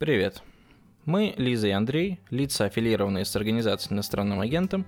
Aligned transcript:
Привет. 0.00 0.42
Мы, 1.04 1.34
Лиза 1.36 1.68
и 1.68 1.72
Андрей, 1.72 2.20
лица, 2.30 2.64
аффилированные 2.64 3.26
с 3.26 3.36
организацией 3.36 3.96
иностранным 3.96 4.40
агентом, 4.40 4.86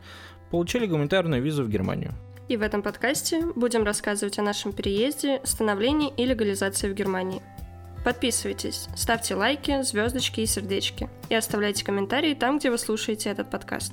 получили 0.51 0.87
гуманитарную 0.87 1.43
визу 1.43 1.65
в 1.65 1.69
Германию. 1.69 2.15
И 2.49 2.57
в 2.57 2.63
этом 2.63 2.81
подкасте 2.81 3.45
будем 3.55 3.85
рассказывать 3.85 4.39
о 4.39 4.43
нашем 4.43 4.73
переезде, 4.73 5.43
становлении 5.45 6.11
и 6.17 6.25
легализации 6.25 6.91
в 6.91 6.95
Германии. 6.95 7.43
Подписывайтесь, 8.07 8.89
ставьте 8.97 9.35
лайки, 9.35 9.83
звездочки 9.83 10.41
и 10.41 10.47
сердечки. 10.47 11.11
И 11.29 11.35
оставляйте 11.35 11.85
комментарии 11.85 12.33
там, 12.33 12.59
где 12.59 12.71
вы 12.71 12.79
слушаете 12.79 13.29
этот 13.29 13.51
подкаст. 13.51 13.93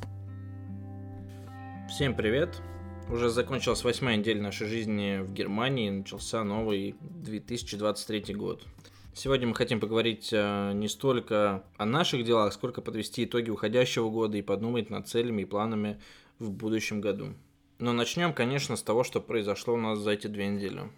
Всем 1.90 2.16
привет! 2.16 2.62
Уже 3.10 3.30
закончилась 3.30 3.84
восьмая 3.84 4.16
неделя 4.16 4.42
нашей 4.42 4.68
жизни 4.68 5.20
в 5.22 5.34
Германии, 5.34 5.90
начался 5.90 6.46
новый 6.46 6.96
2023 7.02 8.34
год. 8.36 8.64
Сегодня 9.14 9.48
мы 9.48 9.55
хотим 9.55 9.80
поговорить 9.80 10.30
э, 10.32 10.71
не 10.73 10.88
столько 10.88 11.64
о 11.78 11.86
наших 11.86 12.23
делах, 12.23 12.54
сколько 12.54 12.82
подвести 12.82 13.26
итоги 13.26 13.49
уходящего 13.49 14.09
года 14.09 14.38
и 14.38 14.41
подумать 14.41 14.90
над 14.90 15.08
целями 15.08 15.41
и 15.41 15.45
планами 15.45 15.99
в 16.38 16.52
будущем 16.52 17.02
году. 17.02 17.34
Но 17.80 17.91
начнем, 17.91 18.34
конечно, 18.34 18.76
с 18.76 18.84
того, 18.84 19.04
что 19.04 19.20
произошло 19.20 19.73
у 19.73 19.77
нас 19.77 19.99
за 19.99 20.12
эти 20.12 20.27
две 20.27 20.48
недели. 20.48 20.90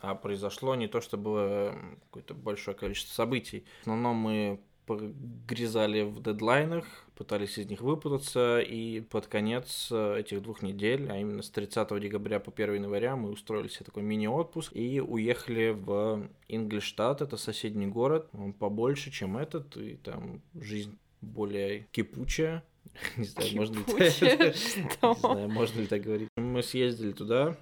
А 0.00 0.14
произошло 0.14 0.74
не 0.74 0.86
то, 0.86 1.00
чтобы 1.00 1.22
было 1.24 1.74
какое-то 2.04 2.34
большое 2.34 2.76
количество 2.76 3.14
событий. 3.14 3.64
В 3.78 3.80
основном 3.82 4.16
мы 4.16 4.60
погрязали 4.86 6.02
в 6.02 6.22
дедлайнах, 6.22 6.84
пытались 7.16 7.58
из 7.58 7.66
них 7.66 7.80
выпутаться, 7.80 8.60
и 8.60 9.00
под 9.00 9.26
конец 9.26 9.88
э, 9.90 10.20
этих 10.20 10.42
двух 10.42 10.62
недель, 10.62 11.10
а 11.10 11.18
именно 11.18 11.42
с 11.42 11.50
30 11.50 12.00
декабря 12.00 12.40
по 12.40 12.52
1 12.52 12.74
января, 12.74 13.16
мы 13.16 13.30
устроили 13.30 13.68
себе 13.68 13.84
такой 13.84 14.04
мини-отпуск 14.04 14.74
и 14.74 15.00
уехали 15.00 15.70
в 15.70 16.28
Инглиштадт, 16.48 17.20
это 17.20 17.36
соседний 17.36 17.86
город, 17.86 18.28
он 18.32 18.52
побольше, 18.52 19.10
чем 19.10 19.36
этот, 19.36 19.76
и 19.76 19.96
там 19.96 20.40
жизнь 20.54 20.96
более 21.20 21.88
кипучая, 21.90 22.62
Не 23.16 23.24
знаю, 23.24 23.56
можно 23.56 23.74
ли, 23.78 24.10
знаю, 25.00 25.48
можно 25.48 25.80
ли 25.80 25.86
так 25.86 26.02
говорить. 26.02 26.28
Мы 26.36 26.62
съездили 26.62 27.12
туда 27.12 27.56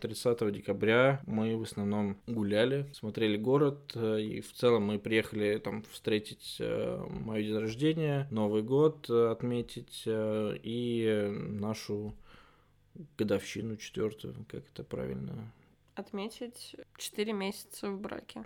30 0.00 0.42
а, 0.42 0.50
декабря. 0.50 1.22
Мы 1.26 1.56
в 1.56 1.62
основном 1.62 2.16
гуляли, 2.26 2.86
смотрели 2.92 3.36
город. 3.36 3.92
Э, 3.94 4.20
и 4.20 4.40
в 4.40 4.52
целом 4.52 4.84
мы 4.84 4.98
приехали 4.98 5.58
там 5.58 5.82
встретить 5.82 6.56
э, 6.58 7.04
мое 7.08 7.42
день 7.42 7.58
рождения, 7.58 8.28
Новый 8.30 8.62
год 8.62 9.08
э, 9.08 9.30
отметить 9.30 10.04
и 10.06 11.28
нашу 11.32 12.14
годовщину 13.16 13.76
четвертую, 13.76 14.34
как 14.48 14.64
это 14.72 14.84
правильно? 14.84 15.52
Отметить 15.94 16.76
4 16.96 17.32
месяца 17.32 17.90
в 17.90 18.00
браке. 18.00 18.44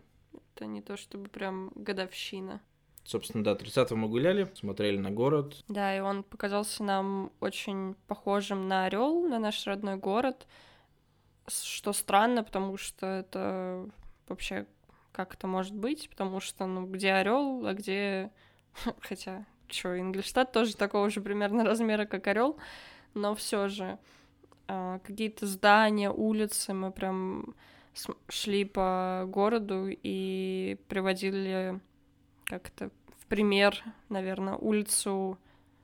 Это 0.55 0.67
не 0.67 0.83
то 0.83 0.97
чтобы 0.97 1.29
прям 1.29 1.71
годовщина. 1.75 2.61
Собственно, 3.05 3.45
да, 3.45 3.55
30 3.55 3.91
мы 3.93 4.09
гуляли, 4.09 4.51
смотрели 4.55 4.97
на 4.97 5.11
город. 5.11 5.63
Да, 5.69 5.95
и 5.95 6.01
он 6.01 6.23
показался 6.23 6.83
нам 6.83 7.31
очень 7.41 7.97
похожим 8.07 8.67
на 8.67 8.87
Орел, 8.87 9.29
на 9.29 9.39
наш 9.39 9.67
родной 9.67 9.97
город. 9.97 10.47
Что 11.47 11.93
странно, 11.93 12.43
потому 12.43 12.79
что 12.79 13.07
это 13.07 13.87
вообще 14.27 14.67
как 15.15 15.35
это 15.35 15.47
может 15.47 15.75
быть, 15.75 16.11
потому 16.11 16.41
что, 16.41 16.67
ну, 16.67 16.87
где 16.87 17.13
Орел, 17.13 17.65
а 17.67 17.75
где... 17.75 18.33
Хотя, 19.01 19.47
что, 19.69 19.99
Ингельштадт 19.99 20.51
тоже 20.51 20.77
такого 20.77 21.09
же 21.09 21.21
примерно 21.21 21.65
размера, 21.65 22.05
как 22.05 22.27
Орел, 22.27 22.59
но 23.15 23.37
все 23.37 23.69
же 23.69 23.99
а, 24.67 24.99
какие-то 24.99 25.47
здания, 25.47 26.11
улицы, 26.11 26.75
мы 26.75 26.91
прям 26.91 27.55
шли 28.29 28.65
по 28.65 29.25
городу 29.29 29.87
и 29.89 30.79
приводили 30.89 31.81
как-то 32.45 32.91
в 33.19 33.27
пример, 33.27 33.83
наверное, 34.09 34.55
улицу 34.55 35.39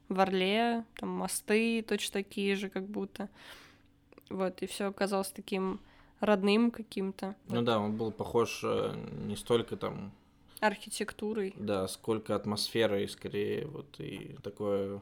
в 0.08 0.20
Орле, 0.20 0.84
там 0.96 1.08
мосты 1.10 1.82
точно 1.82 2.14
такие 2.14 2.56
же, 2.56 2.68
как 2.68 2.86
будто. 2.86 3.28
Вот, 4.28 4.62
и 4.62 4.66
все 4.66 4.86
оказалось 4.86 5.30
таким 5.30 5.80
родным 6.20 6.70
каким-то. 6.70 7.34
Ну 7.48 7.56
вот. 7.56 7.64
да, 7.64 7.78
он 7.78 7.96
был 7.96 8.12
похож 8.12 8.60
э, 8.62 8.94
не 9.26 9.36
столько 9.36 9.76
там 9.76 10.12
архитектурой. 10.60 11.54
Да, 11.56 11.88
сколько 11.88 12.34
атмосферой, 12.34 13.08
скорее, 13.08 13.66
вот 13.66 13.98
и 13.98 14.36
такое 14.42 15.00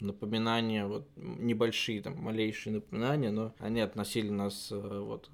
напоминание, 0.00 0.86
вот 0.86 1.06
небольшие 1.16 2.02
там 2.02 2.16
малейшие 2.22 2.74
напоминания, 2.74 3.30
но 3.30 3.52
они 3.58 3.80
относили 3.80 4.30
нас 4.30 4.70
э, 4.70 4.76
вот 4.78 5.30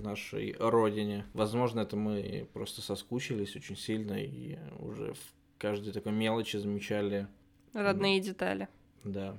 к 0.00 0.02
нашей 0.02 0.54
родине. 0.58 1.24
Возможно, 1.32 1.80
это 1.80 1.96
мы 1.96 2.48
просто 2.52 2.82
соскучились 2.82 3.56
очень 3.56 3.76
сильно 3.76 4.14
и 4.14 4.58
уже 4.78 5.14
в 5.14 5.34
каждой 5.58 5.92
такой 5.92 6.12
мелочи 6.12 6.56
замечали 6.56 7.28
родные 7.72 8.20
детали. 8.20 8.68
Да. 9.04 9.36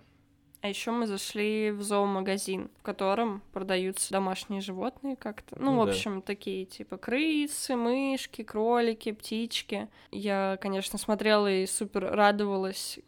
А 0.61 0.67
еще 0.67 0.89
мы 0.89 1.05
зашли 1.05 1.69
в 1.69 1.83
зоомагазин, 1.83 2.71
в 2.79 2.81
котором 2.81 3.43
продаются 3.53 4.11
домашние 4.11 4.61
животные 4.61 5.15
как-то. 5.15 5.55
Ну, 5.59 5.73
ну 5.73 5.77
в 5.77 5.87
общем, 5.87 6.15
да. 6.15 6.21
такие 6.21 6.65
типа 6.65 6.97
крысы, 6.97 7.75
мышки, 7.75 8.43
кролики, 8.43 9.11
птички. 9.11 9.89
Я, 10.11 10.57
конечно, 10.59 10.97
смотрела 10.97 11.51
и 11.51 11.67
супер 11.67 12.05
радовалась, 12.05 12.99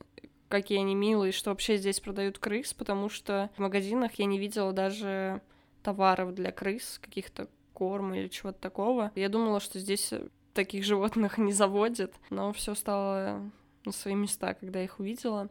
какие 0.49 0.79
они 0.79 0.93
милые, 0.93 1.31
что 1.31 1.49
вообще 1.49 1.77
здесь 1.77 1.99
продают 1.99 2.37
крыс, 2.37 2.75
потому 2.75 3.09
что 3.09 3.49
в 3.57 3.59
магазинах 3.59 4.11
я 4.19 4.25
не 4.25 4.37
видела 4.37 4.71
даже 4.71 5.41
товаров 5.83 6.33
для 6.33 6.51
крыс, 6.51 6.99
каких-то 7.01 7.47
корм 7.73 8.13
или 8.13 8.27
чего-то 8.27 8.59
такого. 8.59 9.11
Я 9.15 9.29
думала, 9.29 9.59
что 9.59 9.79
здесь 9.79 10.13
таких 10.53 10.83
животных 10.83 11.38
не 11.38 11.53
заводят, 11.53 12.13
но 12.29 12.51
все 12.53 12.73
стало 12.73 13.51
на 13.85 13.91
свои 13.91 14.15
места, 14.15 14.53
когда 14.55 14.79
я 14.79 14.85
их 14.85 14.99
увидела. 14.99 15.49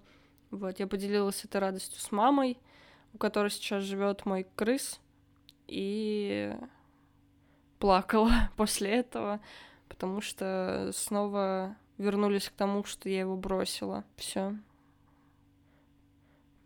Вот, 0.51 0.79
я 0.79 0.87
поделилась 0.87 1.45
этой 1.45 1.61
радостью 1.61 2.01
с 2.01 2.11
мамой, 2.13 2.59
у 3.15 3.19
которой 3.19 3.51
сейчас 3.51 3.85
живет 3.85 4.27
мой 4.27 4.47
крыс, 4.57 5.01
и 5.67 6.55
плакала 7.79 8.33
после 8.57 8.91
этого, 8.91 9.41
потому 9.89 10.21
что 10.21 10.91
снова 10.95 11.77
вернулись 11.99 12.49
к 12.49 12.53
тому, 12.53 12.85
что 12.85 13.09
я 13.09 13.21
его 13.21 13.37
бросила. 13.37 14.05
Все. 14.17 14.57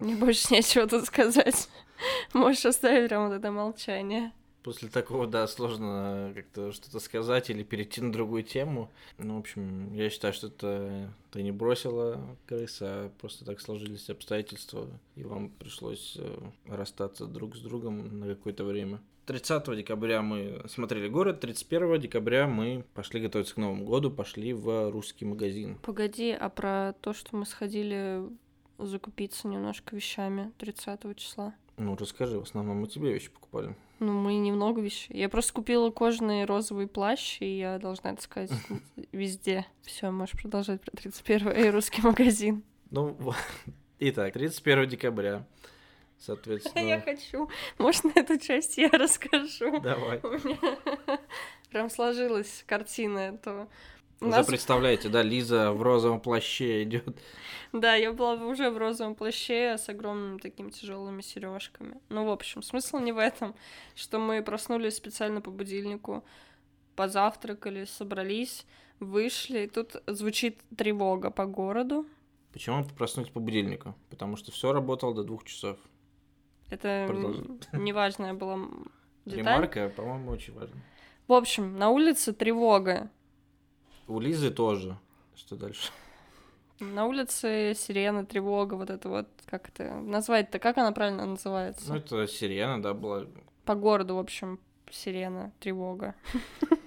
Мне 0.01 0.17
больше 0.17 0.53
нечего 0.53 0.87
тут 0.87 1.05
сказать. 1.05 1.69
Можешь 2.33 2.67
оставить 2.67 3.09
прям 3.09 3.29
вот 3.29 3.35
это 3.35 3.51
молчание. 3.51 4.33
После 4.63 4.89
такого, 4.91 5.27
да, 5.27 5.47
сложно 5.47 6.33
как-то 6.35 6.73
что-то 6.73 7.01
сказать 7.01 7.49
или 7.49 7.63
перейти 7.63 8.03
на 8.03 8.13
другую 8.13 8.43
тему. 8.43 8.91
Ну, 9.17 9.37
в 9.37 9.39
общем, 9.39 9.95
я 9.95 10.11
считаю, 10.11 10.35
что 10.35 10.49
это 10.49 11.11
ты 11.31 11.43
не 11.43 11.51
бросила 11.51 12.21
крыс, 12.47 12.79
а 12.83 13.11
просто 13.21 13.47
так 13.47 13.61
сложились 13.61 14.11
обстоятельства, 14.11 14.87
и 15.17 15.25
вам 15.25 15.49
пришлось 15.49 16.17
э, 16.19 16.39
расстаться 16.67 17.25
друг 17.25 17.57
с 17.57 17.61
другом 17.61 18.21
на 18.21 18.27
какое-то 18.27 18.65
время. 18.65 19.01
30 19.25 19.77
декабря 19.77 20.21
мы 20.21 20.63
смотрели 20.69 21.09
город, 21.09 21.41
31 21.41 22.01
декабря 22.01 22.47
мы 22.47 22.85
пошли 22.95 23.21
готовиться 23.21 23.55
к 23.55 23.59
Новому 23.59 23.87
году, 23.87 24.11
пошли 24.11 24.53
в 24.53 24.91
русский 24.91 25.25
магазин. 25.25 25.79
Погоди, 25.83 26.33
а 26.33 26.49
про 26.51 26.95
то, 27.01 27.15
что 27.15 27.37
мы 27.37 27.47
сходили 27.47 28.23
закупиться 28.87 29.49
немножко 29.49 29.95
вещами 29.97 30.53
30 30.59 31.17
числа? 31.17 31.55
Ну, 31.77 31.97
расскажи, 31.97 32.39
в 32.39 32.43
основном 32.43 32.79
мы 32.79 32.89
тебе 32.89 33.13
вещи 33.13 33.31
покупали. 33.31 33.75
Ну, 34.01 34.13
мы 34.13 34.35
немного 34.35 34.81
вещей. 34.81 35.17
Я 35.17 35.29
просто 35.29 35.53
купила 35.53 35.91
кожаный 35.91 36.45
розовый 36.45 36.87
плащ, 36.87 37.39
и 37.41 37.59
я 37.59 37.79
должна 37.79 38.13
это 38.13 38.23
сказать 38.23 38.51
везде. 39.13 39.67
Все, 39.83 40.11
можешь 40.11 40.41
продолжать 40.41 40.81
про 40.81 40.91
31 40.97 41.51
и 41.53 41.71
русский 41.71 42.03
магазин. 42.03 42.63
Ну, 42.91 43.17
итак, 43.99 44.33
31 44.35 44.89
декабря. 44.89 45.47
Соответственно. 46.19 46.87
Я 46.87 47.01
хочу. 47.01 47.49
Можно 47.79 48.13
эту 48.15 48.39
часть 48.39 48.77
я 48.77 48.91
расскажу? 48.91 49.81
Давай. 49.81 50.21
У 50.23 50.29
меня 50.29 50.59
прям 51.71 51.89
сложилась 51.89 52.63
картина 52.67 53.19
этого 53.19 53.69
уже 54.21 54.31
нас... 54.31 54.47
представляете, 54.47 55.09
да, 55.09 55.23
Лиза 55.23 55.73
в 55.73 55.83
розовом 55.83 56.21
плаще 56.21 56.83
идет. 56.83 57.21
Да, 57.73 57.95
я 57.95 58.13
была 58.13 58.35
уже 58.35 58.71
в 58.71 58.79
розовом 58.79 59.15
плаще 59.15 59.79
с 59.79 59.89
огромными 59.89 60.39
такими 60.39 60.71
тяжелыми 60.71 61.23
сережками. 61.23 62.01
Ну, 62.09 62.27
в 62.27 62.31
общем, 62.31 62.63
смысл 62.63 62.99
не 62.99 63.13
в 63.13 63.19
этом, 63.19 63.55
что 63.95 64.19
мы 64.19 64.43
проснулись 64.43 64.97
специально 64.97 65.41
по 65.41 65.51
будильнику, 65.51 66.25
позавтракали, 66.97 67.85
собрались, 67.85 68.67
вышли, 68.99 69.61
и 69.61 69.67
тут 69.69 69.97
звучит 70.07 70.61
тревога 70.77 71.31
по 71.31 71.47
городу. 71.47 72.07
Почему 72.53 72.85
проснулись 72.85 73.31
по 73.31 73.41
будильнику? 73.41 73.95
Потому 74.11 74.37
что 74.37 74.51
все 74.51 74.73
работало 74.73 75.15
до 75.15 75.23
двух 75.23 75.45
часов. 75.45 75.79
Это 76.69 77.09
неважная 77.73 78.35
была 78.35 78.59
деталь. 79.25 79.39
Ремарка, 79.39 79.89
по-моему, 79.89 80.31
очень 80.31 80.55
важно. 80.55 80.77
В 81.27 81.33
общем, 81.33 81.79
на 81.79 81.91
улице 81.91 82.33
тревога. 82.33 83.11
У 84.11 84.19
Лизы 84.19 84.51
тоже. 84.51 84.97
Что 85.37 85.55
дальше? 85.55 85.93
На 86.81 87.07
улице 87.07 87.75
сирена, 87.77 88.27
тревога, 88.27 88.75
вот 88.75 88.91
это 88.91 89.09
вот, 89.09 89.29
как 89.47 89.69
это 89.69 89.95
назвать-то, 89.95 90.59
как 90.59 90.79
она 90.79 90.91
правильно 90.91 91.27
называется? 91.27 91.89
Ну, 91.89 91.97
это 91.97 92.27
сирена, 92.27 92.83
да, 92.83 92.93
была. 92.93 93.27
По 93.65 93.77
городу, 93.77 94.17
в 94.17 94.19
общем, 94.19 94.59
сирена, 94.91 95.53
тревога. 95.61 96.17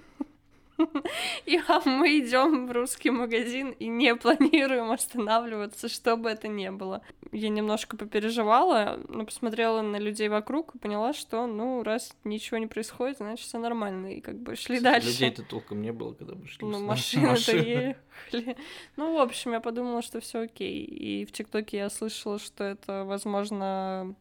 И 1.46 1.60
мы 1.86 2.18
идем 2.18 2.66
в 2.66 2.72
русский 2.72 3.10
магазин 3.10 3.70
и 3.70 3.86
не 3.86 4.14
планируем 4.16 4.90
останавливаться, 4.90 5.88
что 5.88 6.16
бы 6.16 6.30
это 6.30 6.48
ни 6.48 6.68
было. 6.68 7.02
Я 7.32 7.48
немножко 7.48 7.96
попереживала, 7.96 9.00
но 9.08 9.24
посмотрела 9.24 9.82
на 9.82 9.96
людей 9.96 10.28
вокруг 10.28 10.74
и 10.74 10.78
поняла, 10.78 11.12
что, 11.12 11.46
ну, 11.46 11.82
раз 11.82 12.16
ничего 12.24 12.58
не 12.58 12.66
происходит, 12.66 13.18
значит, 13.18 13.46
все 13.46 13.58
нормально. 13.58 14.14
И 14.14 14.20
как 14.20 14.38
бы 14.38 14.56
шли 14.56 14.80
дальше. 14.80 15.08
Людей-то 15.08 15.42
толком 15.42 15.82
не 15.82 15.92
было, 15.92 16.12
когда 16.12 16.34
мы 16.34 16.46
шли. 16.46 16.66
Ну, 16.66 16.80
машины-то 16.84 17.56
ехали. 17.56 18.56
Ну, 18.96 19.14
в 19.14 19.20
общем, 19.20 19.52
я 19.52 19.60
подумала, 19.60 20.02
что 20.02 20.20
все 20.20 20.40
окей. 20.40 20.84
И 20.84 21.24
в 21.24 21.32
ТикТоке 21.32 21.78
я 21.78 21.90
слышала, 21.90 22.38
что 22.38 22.64
это, 22.64 23.04
возможно, 23.04 24.14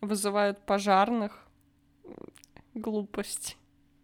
вызывают 0.00 0.58
пожарных. 0.64 1.46
Глупость. 2.74 3.56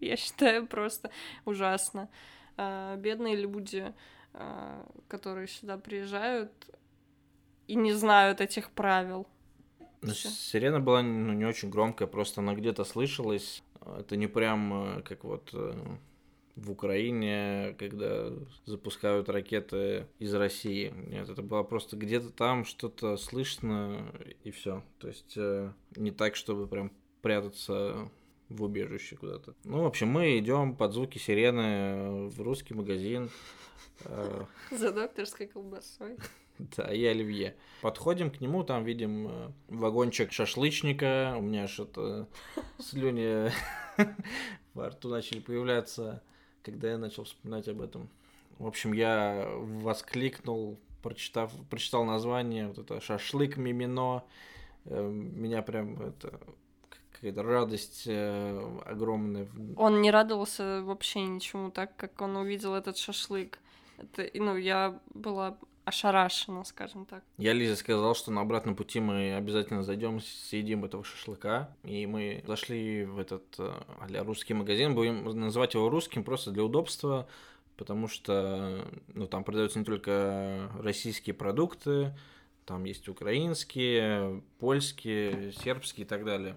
Я 0.03 0.17
считаю 0.17 0.67
просто 0.67 1.11
ужасно. 1.45 2.09
А, 2.57 2.97
бедные 2.97 3.37
люди, 3.37 3.95
а, 4.35 4.87
которые 5.09 5.49
сюда 5.49 5.79
приезжают 5.79 6.53
и 7.69 7.75
не 7.75 7.93
знают 7.93 8.41
этих 8.41 8.71
правил. 8.71 9.27
Ну, 10.03 10.13
сирена 10.13 10.81
была 10.81 11.03
ну, 11.03 11.33
не 11.33 11.45
очень 11.45 11.71
громкая, 11.71 12.09
просто 12.09 12.41
она 12.41 12.55
где-то 12.55 12.85
слышалась. 12.85 13.63
Это 13.99 14.17
не 14.17 14.27
прям 14.27 14.99
э, 14.99 15.03
как 15.03 15.23
вот 15.23 15.51
э, 15.53 15.73
в 16.57 16.71
Украине, 16.71 17.75
когда 17.79 18.33
запускают 18.67 19.29
ракеты 19.29 20.07
из 20.19 20.35
России. 20.35 20.93
Нет, 21.07 21.29
это 21.29 21.43
было 21.43 21.63
просто 21.63 21.97
где-то 21.97 22.31
там 22.31 22.65
что-то 22.65 23.17
слышно 23.17 24.13
и 24.43 24.51
все. 24.51 24.83
То 24.99 25.09
есть 25.09 25.35
э, 25.37 25.73
не 25.97 26.11
так, 26.11 26.35
чтобы 26.35 26.67
прям 26.67 26.93
прятаться 27.23 28.11
в 28.53 28.63
убежище 28.63 29.17
куда-то. 29.17 29.55
Ну, 29.65 29.83
в 29.83 29.87
общем, 29.87 30.09
мы 30.09 30.39
идем 30.39 30.77
под 30.77 30.93
звуки 30.93 31.19
сирены 31.19 32.29
в 32.29 32.41
русский 32.41 32.75
магазин. 32.75 33.31
Э, 34.05 34.45
За 34.71 34.93
докторской 34.93 35.47
колбасой. 35.47 36.17
Да, 36.77 36.93
и 36.95 37.03
оливье. 37.05 37.57
Подходим 37.81 38.31
к 38.31 38.41
нему, 38.41 38.63
там 38.63 38.85
видим 38.85 39.27
э, 39.27 39.51
вагончик 39.69 40.33
шашлычника. 40.33 41.35
У 41.39 41.41
меня 41.41 41.67
что-то 41.67 42.29
слюни 42.79 43.51
во 44.75 44.91
рту 44.91 45.09
начали 45.09 45.41
появляться 45.41 46.23
когда 46.63 46.91
я 46.91 46.99
начал 46.99 47.25
вспоминать 47.25 47.69
об 47.69 47.83
этом. 47.83 48.09
В 48.59 48.67
общем, 48.67 48.93
я 48.93 49.49
воскликнул, 49.57 50.79
прочитав, 51.03 51.53
прочитал 51.69 52.05
название, 52.05 52.69
вот 52.69 52.79
это 52.79 53.01
«Шашлык 53.01 53.57
Мимино». 53.57 54.25
Э, 54.85 55.09
меня 55.11 55.63
прям 55.63 56.01
это 56.01 56.41
какая-то 57.23 57.43
радость 57.45 58.03
э, 58.07 58.81
огромная. 58.85 59.47
Он 59.77 60.03
не 60.03 60.11
радовался 60.11 60.83
вообще 60.83 61.21
ничему 61.21 61.71
так, 61.71 61.95
как 61.97 62.21
он 62.21 62.37
увидел 62.37 62.75
этот 62.75 62.99
шашлык. 62.99 63.61
Это, 63.97 64.29
ну, 64.35 64.57
я 64.57 64.99
была 65.15 65.57
ошарашена, 65.85 66.65
скажем 66.65 67.07
так. 67.07 67.23
Я 67.39 67.53
Лизе 67.53 67.77
сказал, 67.77 68.17
что 68.17 68.33
на 68.33 68.41
обратном 68.41 68.75
пути 68.75 68.99
мы 68.99 69.37
обязательно 69.37 69.85
зайдем, 69.85 70.21
съедим 70.21 70.85
этого 70.85 71.05
шашлыка. 71.05 71.77
И 71.85 72.07
мы 72.07 72.43
зашли 72.45 73.05
в 73.05 73.21
этот 73.21 73.45
а 73.57 74.25
русский 74.25 74.55
магазин. 74.55 74.97
Будем 74.97 75.25
называть 75.25 75.75
его 75.75 75.89
русским 75.89 76.25
просто 76.25 76.51
для 76.51 76.65
удобства, 76.65 77.29
потому 77.77 78.09
что 78.09 78.85
ну, 79.15 79.29
там 79.29 79.45
продаются 79.45 79.79
не 79.79 79.85
только 79.85 80.69
российские 80.81 81.35
продукты, 81.35 82.17
там 82.67 82.83
есть 82.83 83.09
украинские, 83.09 84.43
польские, 84.59 85.53
сербские 85.53 86.05
и 86.05 86.09
так 86.09 86.25
далее. 86.25 86.57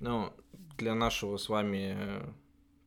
Но 0.00 0.34
для 0.76 0.94
нашего 0.94 1.36
с 1.36 1.48
вами 1.48 1.96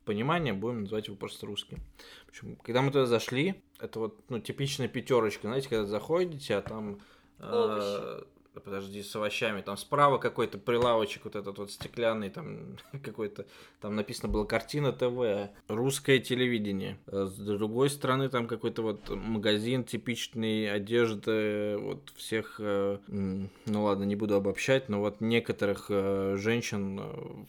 понимания 0.06 0.54
будем 0.54 0.82
называть 0.82 1.08
его 1.08 1.16
просто 1.16 1.46
русским. 1.46 1.80
Общем, 2.28 2.56
когда 2.58 2.82
мы 2.82 2.92
туда 2.92 3.06
зашли, 3.06 3.62
это 3.80 4.00
вот 4.00 4.20
ну, 4.30 4.40
типичная 4.40 4.88
пятерочка, 4.88 5.48
знаете, 5.48 5.70
когда 5.70 5.86
заходите, 5.86 6.56
а 6.56 6.62
там... 6.62 7.00
Э, 7.40 8.22
подожди, 8.54 9.02
с 9.04 9.16
овощами. 9.16 9.62
Там 9.62 9.78
справа 9.78 10.18
какой-то 10.18 10.58
прилавочек 10.58 11.26
вот 11.26 11.36
этот 11.36 11.58
вот 11.58 11.72
стеклянный, 11.72 12.30
там 12.30 12.78
какой-то, 13.04 13.46
там 13.82 13.96
написано 13.96 14.30
было 14.30 14.46
Kartina 14.46 14.92
TV, 14.92 15.52
русское 15.68 16.20
телевидение. 16.20 16.98
А 17.08 17.26
с 17.26 17.36
другой 17.36 17.90
стороны 17.90 18.30
там 18.30 18.48
какой-то 18.48 18.82
вот 18.82 19.10
магазин 19.10 19.84
типичный 19.84 20.72
одежды 20.72 21.78
вот 21.80 22.12
всех, 22.16 22.56
э, 22.60 22.98
ну 23.08 23.84
ладно, 23.84 24.04
не 24.04 24.16
буду 24.16 24.36
обобщать, 24.36 24.90
но 24.90 25.00
вот 25.00 25.22
некоторых 25.22 25.86
э, 25.90 26.36
женщин 26.38 27.00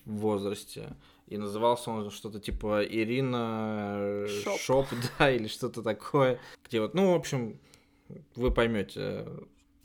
в 0.05 0.17
возрасте. 0.17 0.97
И 1.26 1.38
назывался 1.38 1.91
он 1.91 2.11
что-то 2.11 2.41
типа 2.41 2.85
Ирина 2.85 4.26
Shop, 4.43 4.59
Shop 4.59 4.87
да, 5.19 5.31
или 5.31 5.47
что-то 5.47 5.82
такое. 5.82 6.41
Где 6.67 6.81
вот, 6.81 6.94
ну, 6.94 7.12
в 7.12 7.14
общем, 7.14 7.58
вы 8.35 8.50
поймете, 8.50 9.26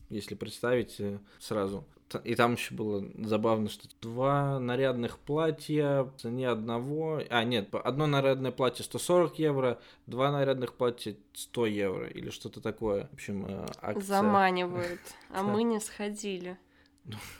если 0.09 0.35
представите 0.35 1.19
сразу. 1.39 1.85
И 2.23 2.35
там 2.35 2.53
еще 2.53 2.73
было 2.73 3.03
забавно, 3.17 3.67
что 3.67 3.87
два 3.99 4.59
нарядных 4.59 5.17
платья, 5.17 6.07
ни 6.23 6.43
одного... 6.43 7.21
А, 7.29 7.43
нет, 7.43 7.73
одно 7.73 8.05
нарядное 8.05 8.51
платье 8.51 8.85
140 8.85 9.39
евро, 9.39 9.79
два 10.05 10.31
нарядных 10.31 10.75
платья 10.75 11.15
100 11.33 11.65
евро 11.65 12.07
или 12.07 12.29
что-то 12.29 12.61
такое. 12.61 13.09
В 13.11 13.13
общем, 13.13 13.45
э, 13.47 13.65
акция... 13.81 14.03
Заманивают, 14.03 15.01
а 15.29 15.41
мы 15.43 15.63
не 15.63 15.79
сходили. 15.79 16.57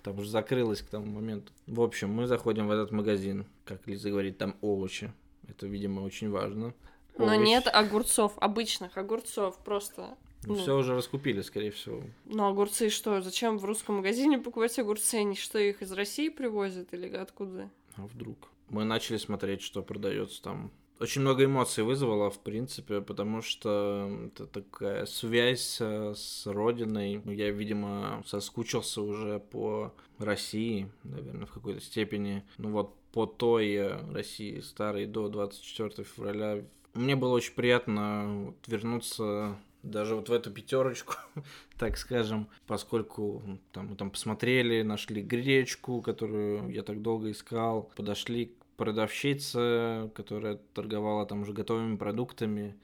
Там 0.03 0.17
уже 0.17 0.29
закрылось 0.29 0.81
к 0.81 0.87
тому 0.87 1.05
моменту. 1.05 1.53
В 1.67 1.81
общем, 1.81 2.11
мы 2.11 2.27
заходим 2.27 2.67
в 2.67 2.71
этот 2.71 2.91
магазин. 2.91 3.45
Как 3.65 3.85
Лиза 3.87 4.09
говорит, 4.09 4.37
там 4.37 4.55
овощи. 4.61 5.13
Это, 5.47 5.67
видимо, 5.67 6.01
очень 6.01 6.29
важно. 6.29 6.73
Но 7.17 7.25
Овощ... 7.25 7.47
нет 7.47 7.67
огурцов, 7.71 8.33
обычных 8.37 8.97
огурцов, 8.97 9.57
просто. 9.63 10.17
Ну, 10.47 10.55
все 10.55 10.77
уже 10.77 10.95
раскупили, 10.95 11.41
скорее 11.41 11.71
всего. 11.71 12.03
Ну, 12.25 12.47
огурцы 12.47 12.89
что? 12.89 13.21
Зачем 13.21 13.57
в 13.57 13.65
русском 13.65 13.95
магазине 13.95 14.37
покупать 14.37 14.77
огурцы? 14.79 15.15
Они 15.15 15.35
что, 15.35 15.59
их 15.59 15.81
из 15.81 15.91
России 15.91 16.29
привозят 16.29 16.93
или 16.93 17.07
откуда? 17.15 17.69
А 17.95 18.05
вдруг? 18.05 18.37
Мы 18.69 18.83
начали 18.83 19.17
смотреть, 19.17 19.61
что 19.61 19.83
продается 19.83 20.41
там 20.41 20.71
очень 20.97 21.21
много 21.21 21.43
эмоций 21.43 21.83
вызвало, 21.83 22.29
в 22.29 22.39
принципе, 22.39 23.01
потому 23.01 23.41
что 23.41 24.09
это 24.27 24.47
такая 24.47 25.05
связь 25.05 25.77
э, 25.81 26.13
с 26.15 26.47
родиной. 26.47 27.21
Я, 27.25 27.51
видимо, 27.51 28.23
соскучился 28.25 29.01
уже 29.01 29.39
по 29.39 29.93
России, 30.19 30.89
наверное, 31.03 31.47
в 31.47 31.51
какой-то 31.51 31.81
степени. 31.81 32.45
Ну 32.57 32.69
вот 32.69 32.95
по 33.11 33.25
той 33.25 33.73
э, 33.73 34.11
России 34.13 34.61
старой 34.61 35.05
до 35.05 35.27
24 35.27 36.07
февраля. 36.07 36.63
Мне 36.93 37.17
было 37.17 37.33
очень 37.33 37.53
приятно 37.53 38.53
вернуться 38.65 39.57
даже 39.85 40.15
вот 40.15 40.29
в 40.29 40.33
эту 40.33 40.51
пятерочку, 40.51 41.15
так 41.77 41.97
скажем, 41.97 42.49
поскольку 42.67 43.41
там 43.71 43.87
мы 43.87 43.95
там 43.95 44.11
посмотрели, 44.11 44.81
нашли 44.81 45.21
гречку, 45.21 46.01
которую 46.01 46.69
я 46.69 46.83
так 46.83 47.01
долго 47.01 47.31
искал, 47.31 47.91
подошли 47.95 48.47
к 48.47 48.65
продавщица, 48.77 50.11
которая 50.15 50.59
торговала 50.73 51.25
там 51.25 51.41
уже 51.41 51.53
готовыми 51.53 51.95
продуктами, 51.97 52.75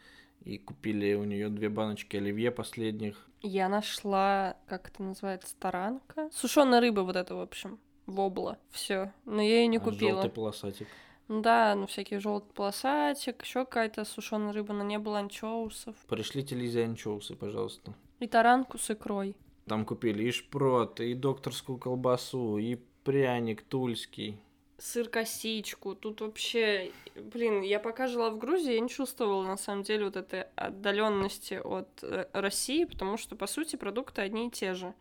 и 0.43 0.57
купили 0.57 1.13
у 1.13 1.23
нее 1.23 1.49
две 1.49 1.69
баночки 1.69 2.17
оливье 2.17 2.51
последних. 2.51 3.27
Я 3.41 3.69
нашла, 3.69 4.55
как 4.67 4.89
это 4.89 5.03
называется, 5.03 5.55
таранка? 5.59 6.29
Сушеная 6.31 6.79
рыба 6.79 7.01
вот 7.01 7.15
это, 7.15 7.35
в 7.35 7.39
общем, 7.39 7.79
вобла. 8.05 8.57
Все. 8.69 9.11
Но 9.25 9.41
я 9.41 9.61
ее 9.61 9.67
не 9.67 9.77
а 9.77 9.81
купила. 9.81 10.11
Желтый 10.11 10.31
полосатик. 10.31 10.87
Да, 11.27 11.75
ну 11.75 11.87
всякие 11.87 12.19
желтый 12.19 12.51
полосатик, 12.53 13.43
еще 13.43 13.65
какая-то 13.65 14.03
сушеная 14.03 14.53
рыба, 14.53 14.73
но 14.73 14.83
не 14.83 14.99
было 14.99 15.19
анчоусов. 15.19 15.95
Пришлите 16.07 16.55
Лизе 16.55 16.83
анчоусы, 16.83 17.35
пожалуйста. 17.35 17.93
И 18.19 18.27
таранку 18.27 18.77
с 18.77 18.89
икрой. 18.91 19.35
Там 19.65 19.85
купили 19.85 20.23
и 20.23 20.31
шпрот, 20.31 20.99
и 20.99 21.13
докторскую 21.13 21.77
колбасу, 21.77 22.57
и 22.57 22.77
пряник 23.03 23.61
тульский 23.63 24.39
сыр-косичку. 24.81 25.95
Тут 25.95 26.21
вообще, 26.21 26.91
блин, 27.15 27.61
я 27.61 27.79
пока 27.79 28.07
жила 28.07 28.29
в 28.31 28.37
Грузии, 28.37 28.73
я 28.73 28.79
не 28.79 28.89
чувствовала 28.89 29.45
на 29.45 29.57
самом 29.57 29.83
деле 29.83 30.05
вот 30.05 30.15
этой 30.15 30.43
отдаленности 30.55 31.55
от 31.63 31.87
э, 32.01 32.25
России, 32.33 32.85
потому 32.85 33.17
что, 33.17 33.35
по 33.35 33.47
сути, 33.47 33.75
продукты 33.75 34.21
одни 34.21 34.47
и 34.47 34.51
те 34.51 34.73
же. 34.73 34.93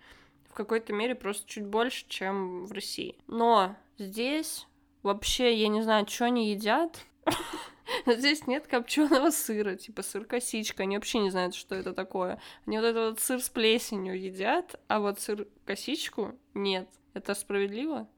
В 0.50 0.54
какой-то 0.54 0.92
мере 0.92 1.14
просто 1.14 1.48
чуть 1.48 1.64
больше, 1.64 2.04
чем 2.08 2.66
в 2.66 2.72
России. 2.72 3.16
Но 3.26 3.76
здесь 3.98 4.66
вообще, 5.02 5.54
я 5.54 5.68
не 5.68 5.82
знаю, 5.82 6.06
что 6.08 6.26
они 6.26 6.50
едят. 6.50 7.00
Здесь 8.06 8.46
нет 8.46 8.66
копченого 8.66 9.30
сыра, 9.30 9.76
типа 9.76 10.02
сыр-косичка. 10.02 10.84
Они 10.84 10.96
вообще 10.96 11.18
не 11.18 11.30
знают, 11.30 11.54
что 11.54 11.74
это 11.74 11.92
такое. 11.92 12.40
Они 12.66 12.78
вот 12.78 12.86
этот 12.86 13.10
вот 13.10 13.20
сыр 13.20 13.40
с 13.40 13.48
плесенью 13.48 14.20
едят, 14.20 14.76
а 14.88 15.00
вот 15.00 15.20
сыр-косичку 15.20 16.38
нет. 16.54 16.88
Это 17.14 17.34
справедливо? 17.34 18.08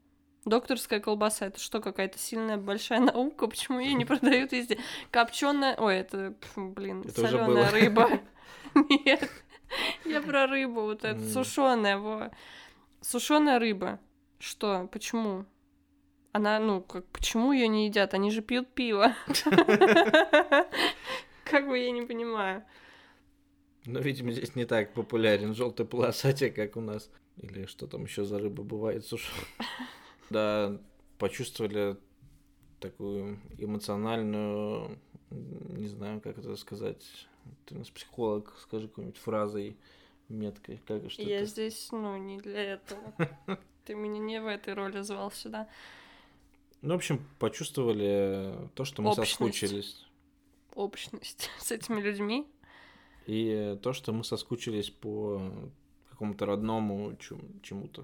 Докторская 0.45 0.99
колбаса 0.99 1.45
это 1.47 1.59
что, 1.59 1.79
какая-то 1.79 2.19
сильная 2.19 2.57
большая 2.57 2.99
наука? 3.13 3.47
Почему 3.47 3.79
ее 3.79 3.93
не 3.93 4.05
продают 4.05 4.51
везде? 4.51 4.77
Копченая. 5.09 5.75
Ой, 5.77 5.97
это, 5.97 6.35
блин, 6.55 7.05
соленая 7.09 7.71
рыба. 7.71 8.09
Нет. 9.05 9.29
Я 10.05 10.21
про 10.21 10.45
рыбу, 10.45 10.81
вот 10.81 11.03
это 11.03 11.19
сушеная, 11.29 11.97
во. 11.97 12.31
Сушеная 13.01 13.57
рыба. 13.57 13.99
Что? 14.37 14.87
Почему? 14.91 15.45
Она, 16.33 16.59
ну, 16.59 16.81
как, 16.81 17.05
почему 17.05 17.51
ее 17.51 17.67
не 17.67 17.85
едят? 17.85 18.15
Они 18.15 18.31
же 18.31 18.41
пьют 18.41 18.67
пиво. 18.73 19.13
Как 21.43 21.67
бы 21.67 21.77
я 21.77 21.91
не 21.91 22.01
понимаю. 22.01 22.63
Но, 23.85 23.99
видимо, 23.99 24.31
здесь 24.31 24.55
не 24.55 24.65
так 24.65 24.93
популярен 24.93 25.53
желтый 25.53 25.85
полосатик, 25.85 26.55
как 26.55 26.75
у 26.75 26.81
нас. 26.81 27.11
Или 27.37 27.67
что 27.67 27.85
там 27.85 28.05
еще 28.05 28.23
за 28.23 28.39
рыба 28.39 28.63
бывает, 28.63 29.05
слушай. 29.05 29.31
Да, 30.29 30.79
почувствовали 31.19 31.97
такую 32.79 33.39
эмоциональную, 33.59 34.97
не 35.29 35.87
знаю, 35.87 36.21
как 36.21 36.39
это 36.39 36.55
сказать. 36.55 37.27
Ты 37.65 37.75
у 37.75 37.77
нас 37.79 37.89
психолог, 37.89 38.57
скажи 38.59 38.87
какой-нибудь 38.87 39.19
фразой 39.19 39.77
меткой. 40.29 40.81
Как, 40.87 41.11
что 41.11 41.21
Я 41.21 41.45
здесь, 41.45 41.89
ну, 41.91 42.17
не 42.17 42.39
для 42.39 42.63
этого. 42.63 43.13
Ты 43.85 43.93
меня 43.93 44.19
не 44.19 44.41
в 44.41 44.47
этой 44.47 44.73
роли 44.73 45.01
звал 45.01 45.29
сюда. 45.31 45.67
Ну, 46.83 46.93
в 46.93 46.97
общем, 46.97 47.25
почувствовали 47.39 48.53
то, 48.75 48.83
что 48.83 49.01
мы 49.01 49.11
Общность. 49.11 49.31
соскучились. 49.31 50.05
Общность 50.75 51.49
с 51.59 51.71
этими 51.71 52.01
людьми. 52.01 52.45
И 53.25 53.77
то, 53.81 53.93
что 53.93 54.11
мы 54.11 54.25
соскучились 54.25 54.89
по 54.89 55.41
какому-то 56.09 56.45
родному 56.45 57.15
чему-то. 57.61 58.03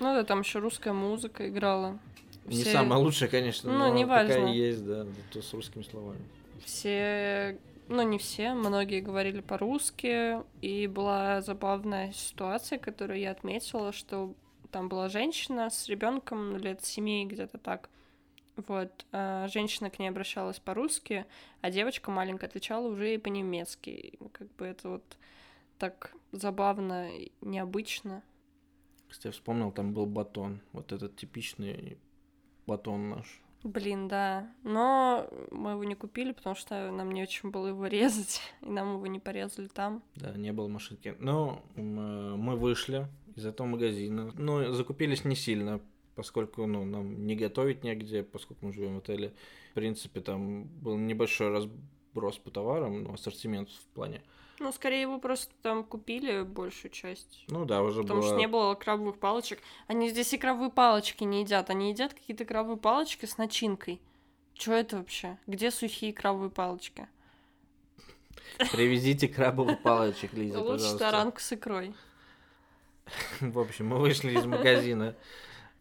Ну 0.00 0.06
да, 0.06 0.24
там 0.24 0.40
еще 0.40 0.58
русская 0.58 0.92
музыка 0.92 1.48
играла. 1.48 2.00
Все... 2.48 2.58
Не 2.58 2.64
самая 2.64 2.98
лучшая, 2.98 3.28
конечно, 3.28 3.72
ну, 3.72 3.78
но 3.78 3.94
не 3.94 4.04
важно. 4.04 4.34
такая 4.34 4.52
есть, 4.52 4.84
да, 4.84 5.06
то 5.32 5.40
с 5.40 5.54
русскими 5.54 5.84
словами. 5.84 6.20
Все, 6.64 7.60
ну 7.86 8.02
не 8.02 8.18
все, 8.18 8.54
многие 8.54 9.00
говорили 9.00 9.40
по-русски, 9.40 10.42
и 10.62 10.88
была 10.88 11.42
забавная 11.42 12.12
ситуация, 12.12 12.78
которую 12.80 13.20
я 13.20 13.30
отметила, 13.30 13.92
что 13.92 14.34
там 14.72 14.88
была 14.88 15.08
женщина 15.08 15.70
с 15.70 15.88
ребенком 15.88 16.56
лет 16.56 16.84
семи 16.84 17.24
где-то 17.24 17.58
так. 17.58 17.88
Вот, 18.56 19.04
а 19.12 19.48
женщина 19.48 19.90
к 19.90 19.98
ней 19.98 20.08
обращалась 20.08 20.58
по-русски, 20.58 21.26
а 21.60 21.70
девочка 21.70 22.10
маленькая 22.10 22.46
отвечала 22.46 22.88
уже 22.88 23.14
и 23.14 23.18
по-немецки. 23.18 24.18
Как 24.32 24.54
бы 24.56 24.64
это 24.64 24.88
вот 24.88 25.18
так 25.78 26.12
забавно, 26.32 27.10
необычно. 27.42 28.22
Кстати, 29.08 29.32
вспомнил, 29.32 29.70
там 29.72 29.92
был 29.92 30.06
батон. 30.06 30.60
Вот 30.72 30.92
этот 30.92 31.16
типичный 31.16 31.98
батон 32.66 33.10
наш. 33.10 33.42
Блин, 33.62 34.08
да. 34.08 34.50
Но 34.62 35.28
мы 35.50 35.72
его 35.72 35.84
не 35.84 35.94
купили, 35.94 36.32
потому 36.32 36.54
что 36.54 36.90
нам 36.90 37.10
не 37.10 37.22
очень 37.22 37.50
было 37.50 37.68
его 37.68 37.86
резать, 37.86 38.40
и 38.62 38.70
нам 38.70 38.94
его 38.94 39.06
не 39.06 39.18
порезали 39.18 39.68
там. 39.68 40.02
Да, 40.14 40.32
не 40.32 40.52
было 40.52 40.68
машинки. 40.68 41.14
Но 41.18 41.62
мы 41.74 42.56
вышли 42.56 43.06
из 43.34 43.44
этого 43.44 43.66
магазина. 43.66 44.32
Ну, 44.34 44.72
закупились 44.72 45.24
не 45.24 45.36
сильно, 45.36 45.80
поскольку 46.16 46.66
ну, 46.66 46.84
нам 46.84 47.26
не 47.26 47.36
готовить 47.36 47.84
негде, 47.84 48.24
поскольку 48.24 48.66
мы 48.66 48.72
живем 48.72 48.96
в 48.96 48.98
отеле. 48.98 49.32
В 49.70 49.74
принципе, 49.74 50.20
там 50.20 50.64
был 50.64 50.96
небольшой 50.96 51.50
разброс 51.50 52.38
по 52.38 52.50
товарам, 52.50 53.04
ну, 53.04 53.14
ассортимент 53.14 53.68
в 53.70 53.84
плане. 53.94 54.22
Ну, 54.58 54.72
скорее 54.72 55.02
его 55.02 55.18
просто 55.18 55.52
там 55.60 55.84
купили 55.84 56.42
большую 56.42 56.90
часть. 56.90 57.44
Ну 57.48 57.66
да, 57.66 57.82
уже 57.82 58.02
Потому 58.02 58.22
было... 58.22 58.30
что 58.30 58.38
не 58.38 58.48
было 58.48 58.74
крабовых 58.74 59.18
палочек. 59.18 59.60
Они 59.86 60.08
здесь 60.08 60.32
и 60.32 60.38
крабовые 60.38 60.70
палочки 60.70 61.24
не 61.24 61.42
едят. 61.42 61.68
Они 61.68 61.90
едят 61.90 62.14
какие-то 62.14 62.46
крабовые 62.46 62.78
палочки 62.78 63.26
с 63.26 63.36
начинкой. 63.36 64.00
Что 64.54 64.72
это 64.72 64.96
вообще? 64.96 65.36
Где 65.46 65.70
сухие 65.70 66.14
крабовые 66.14 66.50
палочки? 66.50 67.06
Привезите 68.72 69.28
крабовых 69.28 69.82
палочек, 69.82 70.32
Лиза, 70.32 70.60
Лучше 70.60 70.96
таранку 70.96 71.40
с 71.40 71.52
икрой. 71.52 71.94
В 73.40 73.58
общем, 73.58 73.88
мы 73.88 73.98
вышли 73.98 74.32
из 74.32 74.46
магазина, 74.46 75.14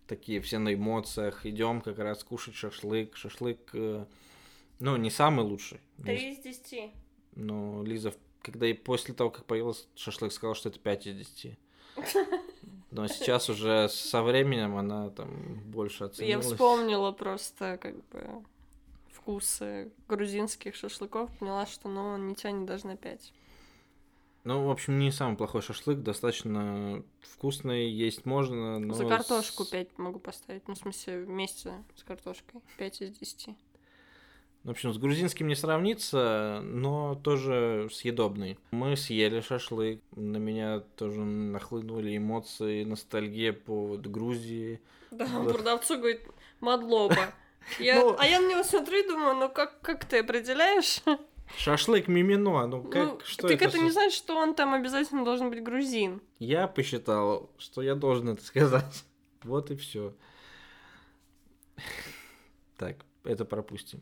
такие 0.08 0.42
все 0.42 0.58
на 0.58 0.74
эмоциях, 0.74 1.46
идем 1.46 1.82
как 1.82 2.00
раз 2.00 2.24
кушать 2.24 2.56
шашлык. 2.56 3.16
Шашлык, 3.16 3.60
э, 3.74 4.06
ну, 4.80 4.98
не 4.98 5.10
самый 5.10 5.46
лучший. 5.46 5.80
Три 6.04 6.34
из 6.34 6.40
десяти. 6.40 6.92
Но 7.36 7.84
Лиза, 7.84 8.14
когда 8.42 8.68
и 8.68 8.74
после 8.74 9.14
того, 9.14 9.30
как 9.30 9.46
появился 9.46 9.86
шашлык, 9.96 10.32
сказала, 10.32 10.56
что 10.56 10.70
это 10.70 10.80
5 10.80 11.08
из 11.08 11.16
10. 11.18 11.58
Но 12.92 13.08
сейчас 13.08 13.50
уже 13.50 13.90
со 13.90 14.24
временем 14.24 14.78
она 14.78 15.10
там 15.10 15.60
больше 15.66 16.06
оценилась. 16.06 16.46
Я 16.46 16.52
вспомнила 16.52 17.12
просто 17.12 17.78
как 17.82 17.96
бы 18.08 18.44
вкусы 19.12 19.92
грузинских 20.08 20.76
шашлыков, 20.76 21.30
поняла, 21.40 21.66
что 21.66 21.90
ну, 21.90 22.02
он 22.02 22.28
не 22.28 22.36
тянет 22.36 22.66
даже 22.66 22.88
на 22.88 22.96
5. 22.96 23.34
Ну, 24.46 24.64
в 24.64 24.70
общем, 24.70 25.00
не 25.00 25.12
самый 25.12 25.36
плохой 25.36 25.64
шашлык, 25.64 26.02
достаточно 26.02 27.04
вкусный, 27.22 27.90
есть 27.90 28.25
можно, 28.25 28.78
но... 28.78 28.94
За 28.94 29.04
картошку 29.06 29.66
5 29.66 29.98
могу 29.98 30.20
поставить, 30.20 30.68
ну, 30.68 30.75
в 30.75 30.78
смысле, 30.78 31.24
вместе 31.24 31.74
с 31.96 32.04
картошкой, 32.04 32.62
5 32.78 33.02
из 33.02 33.18
10. 33.18 33.50
В 34.64 34.70
общем, 34.70 34.94
с 34.94 35.00
грузинским 35.00 35.48
не 35.48 35.56
сравнится, 35.56 36.60
но 36.64 37.16
тоже 37.16 37.90
съедобный. 37.92 38.60
Мы 38.70 38.96
съели 38.96 39.42
шашлык, 39.42 40.00
на 40.16 40.38
меня 40.38 40.82
тоже 40.96 41.22
нахлынули 41.22 42.16
эмоции, 42.16 42.84
ностальгия 42.84 43.52
по 43.52 43.98
Грузии. 43.98 44.80
Да, 45.10 45.25
продавцу 45.25 45.98
говорит, 45.98 46.22
мадлоба. 46.60 47.34
Я, 47.80 47.96
ну, 47.96 48.16
а 48.20 48.28
я 48.28 48.40
на 48.40 48.48
него 48.48 48.64
смотрю 48.64 49.00
и 49.00 49.08
думаю, 49.08 49.36
ну 49.38 49.50
как, 49.50 49.82
как 49.82 50.06
ты 50.06 50.20
определяешь? 50.20 51.02
Шашлык 51.58 52.08
мимино, 52.08 52.68
ну 52.68 52.84
как, 52.84 53.06
ну, 53.06 53.20
что 53.24 53.48
так 53.48 53.62
это? 53.62 53.66
это 53.66 53.80
не 53.80 53.92
значит, 53.92 54.14
что 54.14 54.36
он 54.38 54.56
там 54.56 54.74
обязательно 54.74 55.24
должен 55.24 55.50
быть 55.50 55.64
грузин. 55.64 56.22
Я 56.40 56.68
посчитал, 56.68 57.50
что 57.58 57.82
я 57.82 57.96
должен 57.96 58.30
это 58.30 58.44
сказать. 58.44 59.06
Вот 59.44 59.70
и 59.70 59.75
все. 59.75 60.12
Так, 62.78 62.98
это 63.24 63.46
пропустим. 63.46 64.02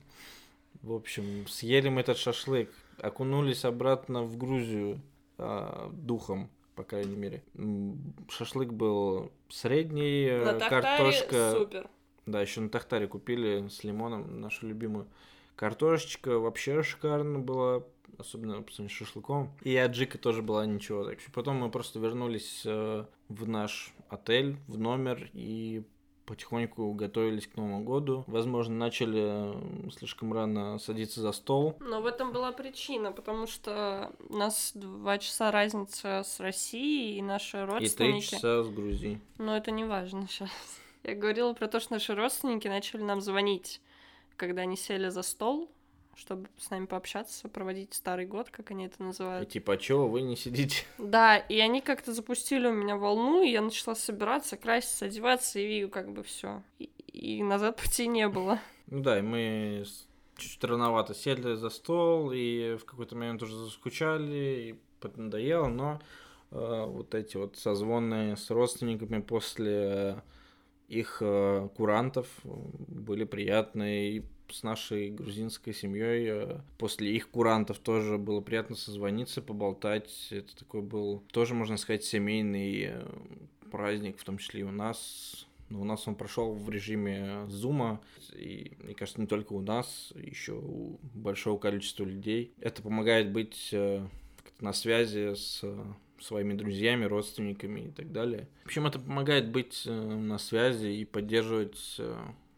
В 0.81 0.93
общем, 0.93 1.45
съели 1.47 1.89
мы 1.89 2.00
этот 2.00 2.17
шашлык, 2.17 2.71
окунулись 2.97 3.65
обратно 3.65 4.23
в 4.23 4.38
Грузию 4.38 5.01
а, 5.38 5.89
духом, 5.91 6.50
по 6.75 6.83
крайней 6.83 7.17
мере. 7.17 7.43
Шашлык 8.29 8.71
был 8.71 9.33
средний, 9.50 10.31
на 10.31 10.59
картошка. 10.59 11.55
Супер. 11.57 11.89
Да, 12.25 12.41
еще 12.41 12.62
на 12.62 12.69
Тахтаре 12.69 13.07
купили 13.07 13.67
с 13.67 13.83
лимоном 13.83 14.39
нашу 14.39 14.67
любимую. 14.67 15.07
Картошечка 15.55 16.39
вообще 16.39 16.83
шикарно 16.83 17.39
была, 17.39 17.83
особенно 18.17 18.62
по 18.62 18.72
сравнению 18.72 18.89
с 18.89 18.98
шашлыком. 18.98 19.51
И 19.62 19.75
аджика 19.75 20.17
тоже 20.17 20.41
была 20.41 20.65
ничего. 20.65 21.03
Так 21.03 21.19
что 21.19 21.31
потом 21.31 21.57
мы 21.57 21.69
просто 21.69 22.00
вернулись 22.00 22.63
э, 22.65 23.05
в 23.29 23.48
наш 23.48 23.93
отель, 24.10 24.57
в 24.67 24.77
номер 24.77 25.29
и 25.33 25.83
потихоньку 26.25 26.93
готовились 26.93 27.48
к 27.48 27.55
Новому 27.57 27.83
году. 27.83 28.24
Возможно, 28.27 28.75
начали 28.75 29.53
слишком 29.91 30.33
рано 30.33 30.79
садиться 30.79 31.22
за 31.22 31.31
стол. 31.31 31.77
Но 31.79 32.01
в 32.01 32.05
этом 32.05 32.31
была 32.31 32.51
причина, 32.51 33.12
потому 33.12 33.48
что 33.48 34.12
у 34.29 34.38
нас 34.38 34.72
два 34.74 35.17
часа 35.17 35.51
разница 35.51 36.24
с 36.25 36.39
Россией, 36.39 37.17
и 37.17 37.22
наши 37.22 37.65
родственники... 37.65 38.25
И 38.25 38.29
три 38.29 38.38
часа 38.38 38.63
с 38.63 38.69
Грузией. 38.69 39.19
Но 39.38 39.55
это 39.55 39.72
не 39.72 39.83
важно 39.83 40.27
сейчас. 40.27 40.50
Я 41.03 41.15
говорила 41.15 41.53
про 41.53 41.67
то, 41.67 41.79
что 41.79 41.93
наши 41.93 42.15
родственники 42.15 42.67
начали 42.67 43.01
нам 43.01 43.19
звонить, 43.19 43.81
когда 44.37 44.63
они 44.63 44.77
сели 44.77 45.09
за 45.09 45.21
стол, 45.21 45.69
чтобы 46.15 46.47
с 46.57 46.69
нами 46.69 46.85
пообщаться, 46.85 47.47
проводить 47.49 47.93
старый 47.93 48.25
год, 48.25 48.49
как 48.49 48.71
они 48.71 48.85
это 48.85 49.01
называют. 49.01 49.49
И 49.49 49.53
типа, 49.53 49.73
а 49.73 49.77
чего 49.77 50.07
вы 50.07 50.21
не 50.21 50.35
сидите? 50.35 50.85
Да, 50.97 51.37
и 51.37 51.59
они 51.59 51.81
как-то 51.81 52.13
запустили 52.13 52.67
у 52.67 52.73
меня 52.73 52.97
волну, 52.97 53.43
и 53.43 53.49
я 53.49 53.61
начала 53.61 53.95
собираться, 53.95 54.57
краситься, 54.57 55.05
одеваться, 55.05 55.59
и 55.59 55.65
вижу, 55.65 55.89
как 55.89 56.11
бы 56.11 56.23
все. 56.23 56.61
И, 56.79 56.89
и 57.07 57.43
назад 57.43 57.77
пути 57.77 58.07
не 58.07 58.27
было. 58.27 58.59
Ну 58.87 59.01
да, 59.01 59.17
и 59.17 59.21
мы 59.21 59.85
чуть-чуть 60.37 60.63
рановато 60.65 61.15
сели 61.15 61.55
за 61.55 61.69
стол, 61.69 62.31
и 62.31 62.75
в 62.75 62.85
какой-то 62.85 63.15
момент 63.15 63.41
уже 63.41 63.55
заскучали, 63.55 64.69
и 64.69 64.75
надоело, 65.15 65.67
но 65.67 66.01
э, 66.51 66.85
вот 66.85 67.15
эти 67.15 67.37
вот 67.37 67.57
созвоны 67.57 68.35
с 68.37 68.49
родственниками 68.49 69.21
после 69.21 70.21
их 70.93 71.17
э, 71.21 71.69
курантов 71.75 72.27
были 72.43 73.23
приятные, 73.23 74.17
и 74.17 74.23
с 74.50 74.63
нашей 74.63 75.09
грузинской 75.09 75.73
семьей. 75.73 76.27
Э, 76.29 76.62
после 76.77 77.15
их 77.15 77.29
курантов 77.29 77.79
тоже 77.79 78.17
было 78.17 78.41
приятно 78.41 78.75
созвониться, 78.75 79.41
поболтать. 79.41 80.27
Это 80.29 80.55
такой 80.55 80.81
был 80.81 81.23
тоже, 81.31 81.53
можно 81.53 81.77
сказать, 81.77 82.03
семейный 82.03 82.83
э, 82.85 83.05
праздник, 83.71 84.17
в 84.19 84.23
том 84.23 84.38
числе 84.38 84.62
и 84.62 84.63
у 84.63 84.71
нас. 84.71 85.47
Но 85.69 85.81
у 85.81 85.85
нас 85.85 86.07
он 86.07 86.15
прошел 86.15 86.53
в 86.53 86.69
режиме 86.69 87.45
зума, 87.47 88.00
и, 88.35 88.73
мне 88.83 88.93
кажется, 88.93 89.19
не 89.19 89.27
только 89.27 89.53
у 89.53 89.62
нас, 89.62 90.13
еще 90.15 90.53
у 90.53 91.00
большого 91.15 91.57
количества 91.57 92.03
людей. 92.03 92.53
Это 92.59 92.83
помогает 92.83 93.31
быть 93.31 93.73
на 94.59 94.73
связи 94.73 95.33
с 95.33 95.63
своими 96.23 96.53
друзьями, 96.53 97.05
родственниками 97.05 97.81
и 97.81 97.91
так 97.91 98.11
далее. 98.11 98.47
В 98.63 98.67
общем, 98.67 98.87
это 98.87 98.99
помогает 98.99 99.49
быть 99.49 99.83
на 99.85 100.37
связи 100.37 100.87
и 100.87 101.05
поддерживать 101.05 101.99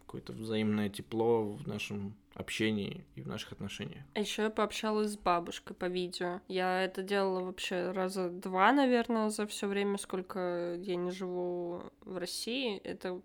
какое-то 0.06 0.34
взаимное 0.34 0.90
тепло 0.90 1.44
в 1.44 1.68
нашем 1.68 2.16
общении 2.36 3.06
и 3.16 3.22
в 3.22 3.28
наших 3.28 3.54
отношениях. 3.54 4.04
А 4.14 4.20
еще 4.20 4.44
я 4.44 4.50
пообщалась 4.50 5.12
с 5.12 5.18
бабушкой 5.18 5.76
по 5.76 5.86
видео. 5.86 6.42
Я 6.48 6.84
это 6.84 7.02
делала 7.02 7.42
вообще 7.42 7.92
раза 7.92 8.30
два, 8.30 8.72
наверное, 8.74 9.30
за 9.30 9.48
все 9.48 9.68
время, 9.68 9.98
сколько 9.98 10.76
я 10.76 10.96
не 10.96 11.12
живу 11.12 11.84
в 12.02 12.18
России. 12.18 12.78
Это 12.80 13.22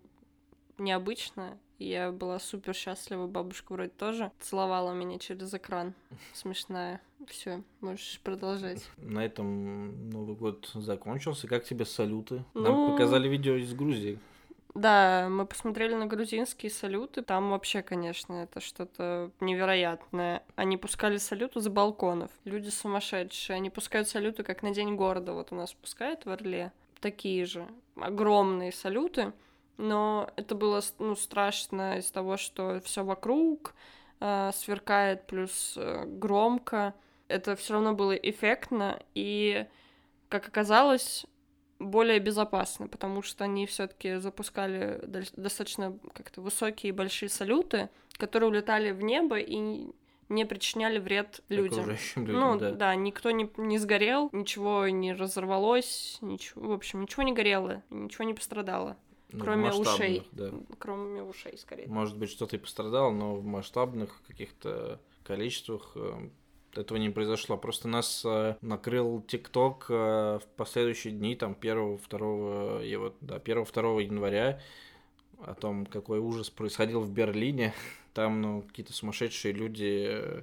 необычно 0.77 1.57
Я 1.81 2.11
была 2.11 2.37
супер 2.37 2.75
счастлива, 2.75 3.25
бабушка 3.25 3.73
вроде 3.73 3.89
тоже 3.89 4.31
целовала 4.39 4.93
меня 4.93 5.17
через 5.17 5.51
экран. 5.51 5.95
Смешная. 6.33 7.01
Все, 7.27 7.63
можешь 7.81 8.19
продолжать. 8.23 8.87
На 8.97 9.25
этом 9.25 10.09
Новый 10.11 10.35
год 10.35 10.69
закончился. 10.75 11.47
Как 11.47 11.63
тебе 11.63 11.85
салюты? 11.85 12.43
Нам 12.53 12.73
ну... 12.73 12.91
показали 12.91 13.27
видео 13.27 13.55
из 13.55 13.73
Грузии. 13.73 14.19
Да, 14.75 15.27
мы 15.29 15.47
посмотрели 15.47 15.95
на 15.95 16.05
грузинские 16.05 16.69
салюты. 16.69 17.23
Там 17.23 17.49
вообще, 17.49 17.81
конечно, 17.81 18.33
это 18.43 18.61
что-то 18.61 19.31
невероятное. 19.39 20.43
Они 20.55 20.77
пускали 20.77 21.17
салюты 21.17 21.61
за 21.61 21.71
балконов. 21.71 22.29
Люди 22.45 22.69
сумасшедшие. 22.69 23.57
Они 23.57 23.71
пускают 23.71 24.07
салюты, 24.07 24.43
как 24.43 24.61
на 24.61 24.71
День 24.71 24.95
города. 24.95 25.33
Вот 25.33 25.51
у 25.51 25.55
нас 25.55 25.73
пускают 25.73 26.25
в 26.25 26.29
Орле. 26.29 26.71
Такие 27.01 27.45
же. 27.45 27.67
Огромные 27.95 28.71
салюты. 28.71 29.33
Но 29.77 30.29
это 30.35 30.55
было 30.55 30.81
ну, 30.99 31.15
страшно 31.15 31.97
из 31.97 32.11
того, 32.11 32.37
что 32.37 32.79
все 32.81 33.03
вокруг 33.03 33.73
э, 34.19 34.51
сверкает, 34.53 35.27
плюс 35.27 35.73
э, 35.77 36.05
громко. 36.05 36.93
Это 37.27 37.55
все 37.55 37.73
равно 37.73 37.93
было 37.93 38.13
эффектно. 38.13 39.01
И, 39.15 39.65
как 40.29 40.47
оказалось, 40.47 41.25
более 41.79 42.19
безопасно, 42.19 42.87
потому 42.87 43.21
что 43.21 43.43
они 43.43 43.65
все-таки 43.65 44.17
запускали 44.17 45.01
достаточно 45.35 45.97
как-то 46.13 46.41
высокие 46.41 46.89
и 46.89 46.95
большие 46.95 47.29
салюты, 47.29 47.89
которые 48.17 48.49
улетали 48.49 48.91
в 48.91 49.01
небо 49.01 49.39
и 49.39 49.91
не 50.29 50.45
причиняли 50.45 50.97
вред 50.97 51.41
людям. 51.49 51.89
людям 51.89 52.39
ну, 52.39 52.57
да. 52.57 52.71
да, 52.71 52.95
никто 52.95 53.31
не, 53.31 53.49
не 53.57 53.77
сгорел, 53.77 54.29
ничего 54.31 54.87
не 54.87 55.13
разорвалось, 55.13 56.17
ничего, 56.21 56.69
в 56.69 56.71
общем, 56.71 57.01
ничего 57.01 57.23
не 57.23 57.33
горело, 57.33 57.83
ничего 57.89 58.23
не 58.23 58.33
пострадало. 58.33 58.97
Ну, 59.31 59.43
кроме 59.43 59.71
ушей. 59.71 60.27
Да. 60.31 60.51
Кроме 60.77 61.23
ушей, 61.23 61.57
скорее. 61.57 61.87
Может 61.87 62.17
быть, 62.17 62.29
что-то 62.29 62.55
и 62.55 62.59
пострадало, 62.59 63.11
но 63.11 63.35
в 63.35 63.43
масштабных 63.43 64.21
каких-то 64.27 64.99
количествах 65.23 65.91
э, 65.95 66.29
этого 66.75 66.97
не 66.97 67.09
произошло. 67.09 67.57
Просто 67.57 67.87
нас 67.87 68.23
э, 68.25 68.55
накрыл 68.61 69.21
ТикТок 69.21 69.85
э, 69.89 70.39
в 70.39 70.43
последующие 70.57 71.13
дни, 71.13 71.35
там, 71.35 71.55
1, 71.59 71.99
2, 72.09 72.83
и 72.83 72.95
вот, 72.95 73.15
да, 73.21 73.35
1, 73.35 73.65
2 73.65 74.01
января, 74.01 74.61
о 75.39 75.53
том, 75.53 75.85
какой 75.85 76.19
ужас 76.19 76.49
происходил 76.49 77.01
в 77.01 77.11
Берлине. 77.11 77.73
Там, 78.13 78.41
ну, 78.41 78.61
какие-то 78.61 78.91
сумасшедшие 78.91 79.53
люди, 79.53 80.07
э, 80.09 80.41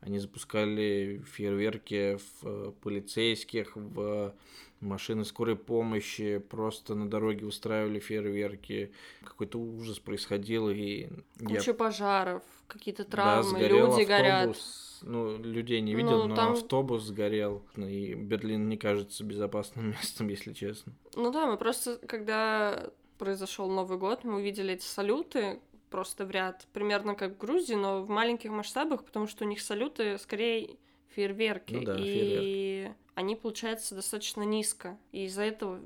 они 0.00 0.18
запускали 0.18 1.22
фейерверки 1.32 2.16
в 2.16 2.46
э, 2.46 2.72
полицейских, 2.82 3.76
в 3.76 4.34
машины 4.80 5.24
скорой 5.24 5.56
помощи, 5.56 6.38
просто 6.38 6.94
на 6.94 7.08
дороге 7.08 7.46
устраивали 7.46 7.98
фейерверки. 7.98 8.92
Какой-то 9.24 9.58
ужас 9.58 9.98
происходил. 9.98 10.70
И 10.70 11.08
Куча 11.38 11.70
я... 11.70 11.74
пожаров, 11.74 12.42
какие-то 12.66 13.04
травмы, 13.04 13.58
да, 13.58 13.68
люди 13.68 13.82
автобус. 13.82 14.06
горят 14.06 14.56
ну, 15.02 15.38
людей 15.38 15.80
не 15.80 15.94
видел, 15.94 16.22
ну, 16.22 16.28
но 16.28 16.36
там... 16.36 16.52
автобус 16.52 17.04
сгорел, 17.04 17.62
и 17.76 18.14
Берлин 18.14 18.68
не 18.68 18.76
кажется 18.76 19.24
безопасным 19.24 19.90
местом, 19.90 20.28
если 20.28 20.52
честно. 20.52 20.92
Ну 21.14 21.30
да, 21.30 21.46
мы 21.46 21.56
просто, 21.56 21.98
когда 22.06 22.90
произошел 23.18 23.70
Новый 23.70 23.98
год, 23.98 24.24
мы 24.24 24.36
увидели 24.36 24.74
эти 24.74 24.84
салюты 24.84 25.60
просто 25.90 26.24
в 26.24 26.30
ряд, 26.30 26.66
примерно 26.72 27.14
как 27.14 27.34
в 27.34 27.38
Грузии, 27.38 27.74
но 27.74 28.02
в 28.02 28.08
маленьких 28.08 28.50
масштабах, 28.50 29.04
потому 29.04 29.26
что 29.26 29.44
у 29.44 29.48
них 29.48 29.60
салюты 29.60 30.18
скорее 30.18 30.76
фейерверки, 31.14 31.74
ну 31.74 31.84
да, 31.84 31.96
и 31.96 32.02
фейерверки. 32.02 32.96
Они 33.20 33.36
получаются 33.36 33.94
достаточно 33.94 34.42
низко, 34.42 34.98
и 35.12 35.26
из-за 35.26 35.42
этого 35.42 35.78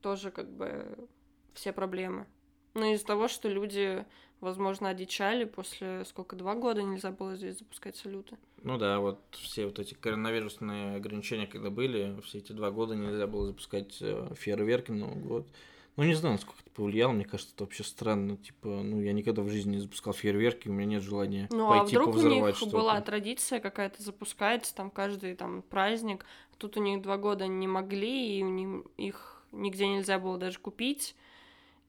тоже 0.00 0.30
как 0.30 0.50
бы 0.50 0.98
все 1.54 1.72
проблемы. 1.72 2.26
Ну, 2.74 2.92
из-за 2.94 3.04
того, 3.04 3.28
что 3.28 3.48
люди, 3.48 4.06
возможно, 4.40 4.88
одичали 4.88 5.44
после 5.44 6.04
сколько, 6.06 6.36
два 6.36 6.54
года 6.54 6.82
нельзя 6.82 7.10
было 7.10 7.36
здесь 7.36 7.58
запускать 7.58 7.96
салюты. 7.96 8.38
Ну 8.62 8.78
да, 8.78 8.98
вот 8.98 9.20
все 9.32 9.66
вот 9.66 9.78
эти 9.78 9.92
коронавирусные 9.92 10.96
ограничения, 10.96 11.46
когда 11.46 11.68
были, 11.68 12.18
все 12.22 12.38
эти 12.38 12.52
два 12.52 12.70
года 12.70 12.94
нельзя 12.94 13.26
было 13.26 13.46
запускать 13.46 13.98
э, 14.00 14.32
фейерверки 14.34 14.90
на 14.90 15.06
Новый 15.06 15.22
год. 15.22 15.46
Ну, 15.96 16.04
не 16.04 16.14
знаю, 16.14 16.36
насколько 16.36 16.60
это 16.62 16.70
повлияло, 16.70 17.12
мне 17.12 17.26
кажется, 17.26 17.52
это 17.54 17.64
вообще 17.64 17.84
странно. 17.84 18.38
Типа, 18.38 18.68
ну, 18.68 19.02
я 19.02 19.12
никогда 19.12 19.42
в 19.42 19.50
жизни 19.50 19.72
не 19.72 19.80
запускал 19.80 20.14
фейерверки, 20.14 20.68
у 20.68 20.72
меня 20.72 20.86
нет 20.86 21.02
желания 21.02 21.46
ну, 21.50 21.70
а 21.70 21.80
пойти 21.80 21.96
а 21.96 22.00
вдруг 22.00 22.16
у 22.16 22.22
них 22.22 22.56
что-то. 22.56 22.72
была 22.72 23.00
традиция 23.02 23.60
какая-то 23.60 24.02
запускается, 24.02 24.74
там, 24.74 24.90
каждый 24.90 25.34
там 25.34 25.60
праздник. 25.60 26.24
Тут 26.60 26.76
у 26.76 26.82
них 26.82 27.00
два 27.00 27.16
года 27.16 27.46
не 27.46 27.66
могли, 27.66 28.38
и 28.38 28.42
них, 28.42 28.84
их 28.98 29.42
нигде 29.50 29.88
нельзя 29.88 30.18
было 30.18 30.36
даже 30.36 30.58
купить. 30.58 31.16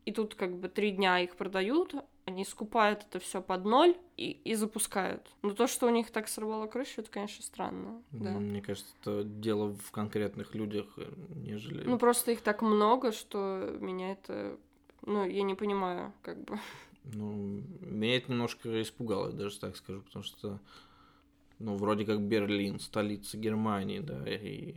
И 0.05 0.13
тут 0.13 0.33
как 0.33 0.57
бы 0.57 0.69
три 0.69 0.91
дня 0.91 1.19
их 1.19 1.35
продают, 1.35 1.93
они 2.23 2.45
скупают 2.45 3.05
это 3.07 3.19
все 3.19 3.41
под 3.41 3.65
ноль 3.65 3.97
и, 4.15 4.31
и 4.31 4.55
запускают. 4.55 5.29
Но 5.41 5.51
то, 5.51 5.67
что 5.67 5.87
у 5.87 5.89
них 5.89 6.09
так 6.09 6.29
сорвало 6.29 6.67
крышу, 6.67 7.01
это, 7.01 7.11
конечно, 7.11 7.43
странно. 7.43 8.01
Да. 8.11 8.31
Мне 8.31 8.61
кажется, 8.61 8.93
это 9.01 9.23
дело 9.25 9.75
в 9.75 9.91
конкретных 9.91 10.55
людях, 10.55 10.85
э, 10.95 11.11
нежели... 11.35 11.83
Ну, 11.83 11.99
просто 11.99 12.31
их 12.31 12.41
так 12.41 12.61
много, 12.61 13.11
что 13.11 13.75
меня 13.81 14.13
это... 14.13 14.57
Ну, 15.05 15.27
я 15.27 15.43
не 15.43 15.55
понимаю, 15.55 16.13
как 16.21 16.41
бы... 16.45 16.57
Ну, 17.03 17.61
меня 17.81 18.17
это 18.17 18.31
немножко 18.31 18.81
испугало, 18.81 19.31
даже 19.31 19.59
так 19.59 19.75
скажу, 19.75 20.01
потому 20.01 20.23
что, 20.23 20.59
ну, 21.61 21.75
вроде 21.75 22.05
как 22.05 22.21
Берлин, 22.21 22.79
столица 22.79 23.37
Германии, 23.37 23.99
да, 23.99 24.23
и 24.27 24.75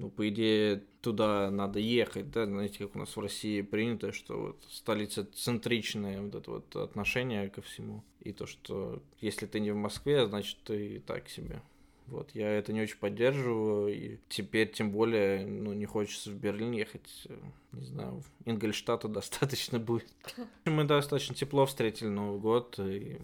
ну, 0.00 0.08
по 0.08 0.26
идее, 0.30 0.82
туда 1.02 1.50
надо 1.50 1.78
ехать, 1.78 2.30
да, 2.30 2.46
знаете, 2.46 2.78
как 2.78 2.96
у 2.96 2.98
нас 2.98 3.14
в 3.14 3.20
России 3.20 3.60
принято, 3.60 4.12
что 4.12 4.40
вот 4.40 4.64
столица 4.70 5.26
центричное 5.26 6.22
вот 6.22 6.34
это 6.34 6.50
вот 6.50 6.76
отношение 6.76 7.50
ко 7.50 7.60
всему. 7.60 8.02
И 8.20 8.32
то, 8.32 8.46
что 8.46 9.02
если 9.20 9.44
ты 9.44 9.60
не 9.60 9.72
в 9.72 9.76
Москве, 9.76 10.26
значит, 10.26 10.56
ты 10.64 11.02
так 11.06 11.28
себе. 11.28 11.60
Вот, 12.10 12.30
я 12.34 12.50
это 12.50 12.72
не 12.72 12.82
очень 12.82 12.98
поддерживаю, 12.98 13.94
и 13.94 14.18
теперь 14.28 14.70
тем 14.70 14.90
более, 14.90 15.46
ну, 15.46 15.72
не 15.72 15.86
хочется 15.86 16.30
в 16.30 16.34
Берлин 16.34 16.72
ехать, 16.72 17.28
не 17.72 17.84
знаю, 17.84 18.22
Ингольштата 18.44 19.06
достаточно 19.06 19.78
будет. 19.78 20.08
Мы 20.64 20.84
достаточно 20.84 21.36
тепло 21.36 21.66
встретили 21.66 22.08
Новый 22.08 22.40
год, 22.40 22.78
и, 22.80 23.18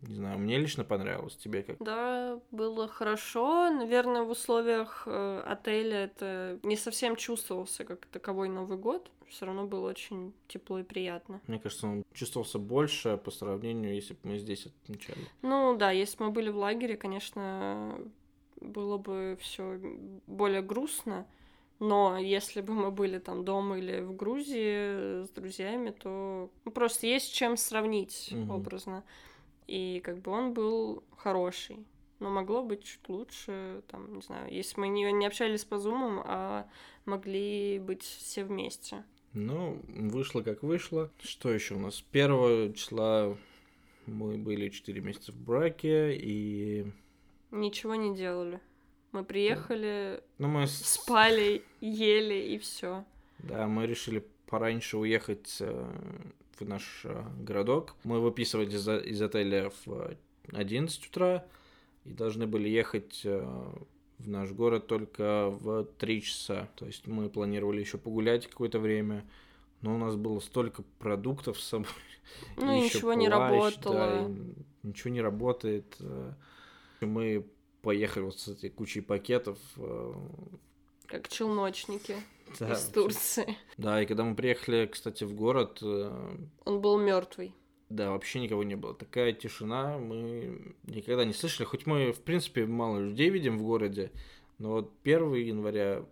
не 0.00 0.14
знаю, 0.14 0.38
мне 0.38 0.56
лично 0.56 0.82
понравилось, 0.82 1.36
тебе 1.36 1.62
как? 1.62 1.76
Да, 1.80 2.40
было 2.50 2.88
хорошо, 2.88 3.70
наверное, 3.70 4.22
в 4.22 4.30
условиях 4.30 5.02
э, 5.06 5.42
отеля 5.46 6.04
это 6.04 6.58
не 6.62 6.76
совсем 6.76 7.16
чувствовался 7.16 7.84
как 7.84 8.06
таковой 8.06 8.48
Новый 8.48 8.78
год, 8.78 9.10
все 9.28 9.46
равно 9.46 9.66
было 9.66 9.88
очень 9.88 10.32
тепло 10.48 10.78
и 10.78 10.82
приятно. 10.82 11.40
Мне 11.46 11.58
кажется, 11.58 11.86
он 11.86 12.04
чувствовался 12.12 12.58
больше 12.58 13.16
по 13.16 13.30
сравнению, 13.30 13.94
если 13.94 14.14
бы 14.14 14.20
мы 14.24 14.38
здесь 14.38 14.66
отмечали. 14.66 15.20
Ну 15.40 15.76
да, 15.76 15.90
если 15.90 16.22
мы 16.22 16.30
были 16.30 16.50
в 16.50 16.56
лагере, 16.56 16.96
конечно, 16.96 17.98
было 18.62 18.98
бы 18.98 19.36
все 19.40 19.78
более 20.26 20.62
грустно. 20.62 21.26
Но 21.78 22.16
если 22.16 22.60
бы 22.60 22.74
мы 22.74 22.90
были 22.92 23.18
там 23.18 23.44
дома 23.44 23.78
или 23.78 24.00
в 24.00 24.14
Грузии 24.14 25.24
с 25.24 25.30
друзьями, 25.30 25.90
то 25.90 26.48
ну, 26.64 26.70
просто 26.70 27.08
есть 27.08 27.34
чем 27.34 27.56
сравнить 27.56 28.32
угу. 28.32 28.54
образно. 28.54 29.02
И 29.66 30.00
как 30.04 30.20
бы 30.20 30.30
он 30.30 30.54
был 30.54 31.02
хороший. 31.16 31.84
Но 32.20 32.30
могло 32.30 32.62
быть 32.62 32.84
чуть 32.84 33.08
лучше, 33.08 33.82
там, 33.88 34.14
не 34.14 34.22
знаю, 34.22 34.48
если 34.52 34.78
мы 34.78 34.86
не, 34.86 35.10
не 35.10 35.26
общались 35.26 35.64
по 35.64 35.78
зумам, 35.78 36.22
а 36.24 36.68
могли 37.04 37.80
быть 37.80 38.04
все 38.04 38.44
вместе. 38.44 39.02
Ну, 39.32 39.80
вышло 39.88 40.42
как 40.42 40.62
вышло. 40.62 41.10
Что 41.20 41.50
еще 41.50 41.74
у 41.74 41.78
нас? 41.80 42.00
Первого 42.12 42.72
числа 42.74 43.36
мы 44.06 44.38
были 44.38 44.68
4 44.68 45.00
месяца 45.00 45.32
в 45.32 45.36
браке, 45.36 46.14
и 46.14 46.86
Ничего 47.52 47.94
не 47.94 48.16
делали. 48.16 48.60
Мы 49.12 49.24
приехали, 49.24 50.22
ну, 50.38 50.48
мы 50.48 50.66
спали, 50.66 51.62
ели 51.82 52.54
и 52.54 52.58
все. 52.58 53.04
Да, 53.40 53.66
мы 53.66 53.86
решили 53.86 54.26
пораньше 54.46 54.96
уехать 54.96 55.58
э, 55.60 55.90
в 56.58 56.66
наш 56.66 57.02
э, 57.04 57.22
городок. 57.38 57.94
Мы 58.04 58.20
выписывались 58.20 58.72
из, 58.72 58.88
из 58.88 59.20
отеля 59.20 59.70
в 59.84 60.16
11 60.50 61.06
утра 61.08 61.44
и 62.06 62.12
должны 62.12 62.46
были 62.46 62.70
ехать 62.70 63.20
э, 63.24 63.46
в 64.18 64.28
наш 64.30 64.50
город 64.52 64.86
только 64.86 65.50
в 65.50 65.84
3 65.98 66.22
часа. 66.22 66.70
То 66.76 66.86
есть 66.86 67.06
мы 67.06 67.28
планировали 67.28 67.80
еще 67.80 67.98
погулять 67.98 68.46
какое-то 68.46 68.78
время, 68.78 69.26
но 69.82 69.94
у 69.94 69.98
нас 69.98 70.16
было 70.16 70.40
столько 70.40 70.84
продуктов 70.98 71.60
с 71.60 71.68
собой. 71.68 71.88
Ну, 72.56 72.72
и 72.78 72.80
ничего 72.80 73.12
плащ, 73.12 73.18
не 73.18 73.28
работало. 73.28 73.94
Да, 73.94 74.30
ничего 74.84 75.10
не 75.10 75.20
работает. 75.20 75.98
Мы 77.06 77.46
поехали 77.82 78.24
вот 78.24 78.38
с 78.38 78.48
этой 78.48 78.70
кучей 78.70 79.00
пакетов. 79.00 79.58
Э, 79.76 80.14
как 81.06 81.28
челночники 81.28 82.16
да, 82.58 82.72
из 82.72 82.84
Турции. 82.84 83.56
Да, 83.76 84.02
и 84.02 84.06
когда 84.06 84.24
мы 84.24 84.34
приехали, 84.34 84.86
кстати, 84.86 85.24
в 85.24 85.34
город... 85.34 85.78
Э, 85.82 86.36
Он 86.64 86.80
был 86.80 86.98
мертвый. 86.98 87.54
Да, 87.88 88.10
вообще 88.10 88.40
никого 88.40 88.62
не 88.62 88.74
было. 88.74 88.94
Такая 88.94 89.32
тишина 89.34 89.98
мы 89.98 90.74
никогда 90.84 91.26
не 91.26 91.34
слышали. 91.34 91.66
Хоть 91.66 91.84
мы, 91.84 92.12
в 92.12 92.20
принципе, 92.20 92.64
мало 92.64 92.98
людей 92.98 93.28
видим 93.28 93.58
в 93.58 93.62
городе, 93.62 94.10
но 94.58 94.70
вот 94.70 94.92
1 95.04 95.34
января 95.34 96.04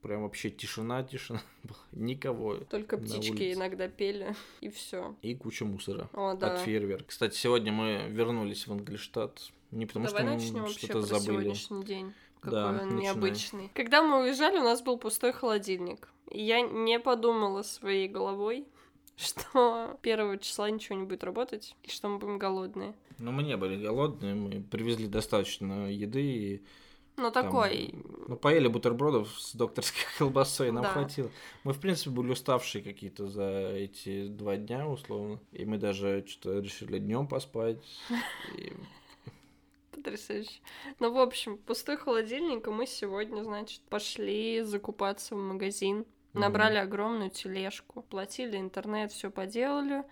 прям 0.00 0.22
вообще 0.22 0.50
тишина, 0.50 1.04
тишина. 1.04 1.40
Никого. 1.92 2.56
Только 2.56 2.98
птички 2.98 3.52
иногда 3.52 3.86
пели, 3.86 4.34
и 4.60 4.68
все. 4.68 5.14
И 5.22 5.36
куча 5.36 5.64
мусора. 5.64 6.10
О, 6.12 6.34
да. 6.34 6.54
От 6.54 6.60
фейерверк. 6.62 7.06
Кстати, 7.06 7.36
сегодня 7.36 7.70
мы 7.70 8.06
вернулись 8.08 8.66
в 8.66 8.72
Англиштадт. 8.72 9.52
Не 9.72 9.86
потому 9.86 10.06
Давай 10.06 10.38
что 10.38 10.58
мы 10.58 10.68
что-то 10.68 10.92
про 10.92 11.00
забыли. 11.02 11.24
сегодняшний 11.24 11.84
день. 11.84 12.12
Какой 12.40 12.58
Да, 12.58 12.68
он 12.68 12.74
начинай. 12.76 13.02
необычный. 13.02 13.70
Когда 13.74 14.02
мы 14.02 14.22
уезжали, 14.22 14.58
у 14.58 14.62
нас 14.64 14.82
был 14.82 14.98
пустой 14.98 15.32
холодильник. 15.32 16.08
И 16.30 16.42
я 16.42 16.60
не 16.60 16.98
подумала 17.00 17.62
своей 17.62 18.08
головой, 18.08 18.66
что 19.16 19.98
первого 20.02 20.38
числа 20.38 20.70
ничего 20.70 20.98
не 20.98 21.04
будет 21.04 21.24
работать, 21.24 21.74
и 21.82 21.88
что 21.90 22.08
мы 22.08 22.18
будем 22.18 22.38
голодные. 22.38 22.94
Но 23.18 23.32
мы 23.32 23.42
не 23.42 23.56
были 23.56 23.82
голодные, 23.82 24.34
мы 24.34 24.62
привезли 24.62 25.06
достаточно 25.06 25.90
еды 25.90 26.22
и 26.22 26.62
Ну, 27.16 27.30
такой... 27.30 27.94
ну, 28.26 28.36
поели 28.36 28.66
бутербродов 28.68 29.28
с 29.38 29.54
докторской 29.54 30.02
колбасой, 30.18 30.70
нам 30.72 30.82
Да. 30.82 30.90
хватило. 30.90 31.30
Мы, 31.64 31.72
в 31.72 31.78
принципе, 31.80 32.10
были 32.10 32.32
уставшие 32.32 32.82
какие-то 32.82 33.28
за 33.28 33.70
эти 33.74 34.26
два 34.28 34.56
дня, 34.56 34.88
условно. 34.88 35.38
И 35.52 35.64
мы 35.64 35.78
даже 35.78 36.24
что-то 36.26 36.58
решили 36.58 36.98
днем 36.98 37.26
поспать. 37.28 37.78
И 38.58 38.72
Потрясающе. 40.02 40.60
Ну, 40.98 41.12
в 41.12 41.18
общем, 41.18 41.56
пустой 41.58 41.96
холодильник, 41.96 42.66
и 42.66 42.70
мы 42.70 42.86
сегодня, 42.86 43.42
значит, 43.44 43.82
пошли 43.82 44.62
закупаться 44.62 45.36
в 45.36 45.38
магазин. 45.38 46.06
Набрали 46.32 46.78
огромную 46.78 47.30
тележку, 47.30 48.02
платили 48.02 48.56
интернет, 48.56 49.12
все 49.12 49.30
поделали. 49.30 50.02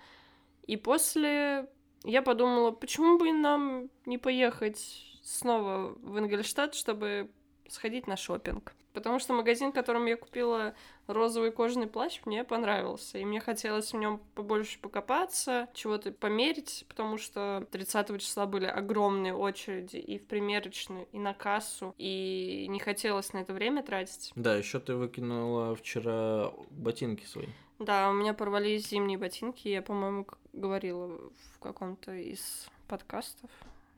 И 0.66 0.76
после 0.76 1.68
я 2.04 2.22
подумала, 2.22 2.70
почему 2.70 3.18
бы 3.18 3.32
нам 3.32 3.90
не 4.06 4.18
поехать 4.18 4.78
снова 5.22 5.94
в 6.00 6.18
Ингольштадт, 6.18 6.74
чтобы 6.74 7.30
сходить 7.68 8.06
на 8.06 8.16
шопинг. 8.16 8.74
Потому 8.92 9.18
что 9.20 9.32
магазин, 9.32 9.70
в 9.70 9.74
котором 9.74 10.06
я 10.06 10.16
купила 10.16 10.74
розовый 11.06 11.52
кожаный 11.52 11.86
плащ, 11.86 12.20
мне 12.24 12.42
понравился. 12.44 13.18
И 13.18 13.24
мне 13.24 13.40
хотелось 13.40 13.92
в 13.92 13.96
нем 13.96 14.20
побольше 14.34 14.78
покопаться, 14.80 15.68
чего-то 15.74 16.12
померить, 16.12 16.84
потому 16.88 17.16
что 17.16 17.66
30 17.70 18.20
числа 18.20 18.46
были 18.46 18.66
огромные 18.66 19.34
очереди 19.34 19.96
и 19.96 20.18
в 20.18 20.26
примерочную, 20.26 21.06
и 21.12 21.18
на 21.18 21.34
кассу, 21.34 21.94
и 21.98 22.66
не 22.68 22.80
хотелось 22.80 23.32
на 23.32 23.38
это 23.38 23.52
время 23.52 23.82
тратить. 23.82 24.32
Да, 24.34 24.56
еще 24.56 24.80
ты 24.80 24.94
выкинула 24.94 25.76
вчера 25.76 26.52
ботинки 26.70 27.24
свои. 27.24 27.46
Да, 27.78 28.10
у 28.10 28.12
меня 28.12 28.34
порвались 28.34 28.88
зимние 28.88 29.16
ботинки, 29.16 29.68
я, 29.68 29.80
по-моему, 29.80 30.26
говорила 30.52 31.06
в 31.06 31.58
каком-то 31.60 32.12
из 32.12 32.68
подкастов, 32.88 33.50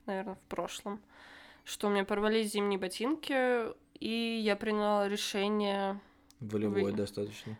наверное, 0.05 0.35
в 0.35 0.49
прошлом, 0.49 1.01
что 1.65 1.87
у 1.87 1.89
меня 1.89 2.05
порвались 2.05 2.51
зимние 2.51 2.79
ботинки, 2.79 3.73
и 4.03 4.41
я 4.43 4.57
приняла 4.57 5.07
решение... 5.07 5.97
Волевой 6.41 6.83
Вы- 6.83 6.91
достаточно. 6.91 7.57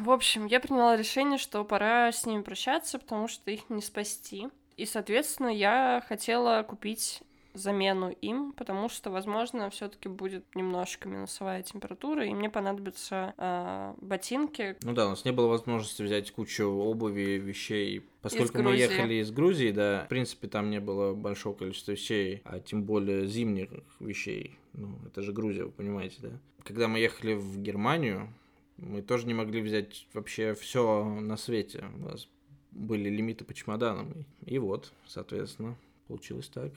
В 0.00 0.10
общем, 0.10 0.46
я 0.46 0.60
приняла 0.60 0.96
решение, 0.96 1.36
что 1.36 1.64
пора 1.64 2.12
с 2.12 2.24
ними 2.26 2.42
прощаться, 2.42 3.00
потому 3.00 3.26
что 3.26 3.50
их 3.50 3.68
не 3.70 3.82
спасти. 3.82 4.46
И, 4.76 4.86
соответственно, 4.86 5.48
я 5.48 6.04
хотела 6.06 6.62
купить 6.62 7.22
замену 7.54 8.10
им, 8.10 8.52
потому 8.52 8.88
что, 8.88 9.10
возможно, 9.10 9.70
все-таки 9.70 10.08
будет 10.08 10.44
немножко 10.54 11.08
минусовая 11.08 11.62
температура, 11.62 12.24
и 12.24 12.34
мне 12.34 12.50
понадобятся 12.50 13.34
а, 13.36 13.94
ботинки, 14.00 14.76
Ну 14.82 14.92
да, 14.92 15.06
у 15.06 15.10
нас 15.10 15.24
не 15.24 15.32
было 15.32 15.46
возможности 15.48 16.02
взять 16.02 16.30
кучу 16.30 16.64
обуви, 16.64 17.38
вещей. 17.38 18.06
Поскольку 18.22 18.62
мы 18.62 18.76
ехали 18.76 19.14
из 19.14 19.30
Грузии, 19.30 19.70
да, 19.70 20.04
в 20.04 20.08
принципе, 20.08 20.48
там 20.48 20.70
не 20.70 20.80
было 20.80 21.14
большого 21.14 21.54
количества 21.54 21.92
вещей, 21.92 22.42
а 22.44 22.60
тем 22.60 22.84
более 22.84 23.26
зимних 23.26 23.70
вещей. 23.98 24.58
Ну, 24.72 24.98
это 25.06 25.22
же 25.22 25.32
Грузия, 25.32 25.64
вы 25.64 25.70
понимаете, 25.70 26.16
да? 26.20 26.30
Когда 26.64 26.88
мы 26.88 26.98
ехали 26.98 27.34
в 27.34 27.58
Германию, 27.60 28.32
мы 28.76 29.02
тоже 29.02 29.26
не 29.26 29.34
могли 29.34 29.60
взять 29.60 30.06
вообще 30.12 30.54
все 30.54 31.04
на 31.04 31.36
свете. 31.36 31.84
У 31.96 32.00
нас 32.00 32.28
были 32.70 33.08
лимиты 33.08 33.44
по 33.44 33.54
чемоданам. 33.54 34.26
И 34.44 34.58
вот, 34.58 34.92
соответственно, 35.06 35.76
получилось 36.06 36.48
так. 36.48 36.72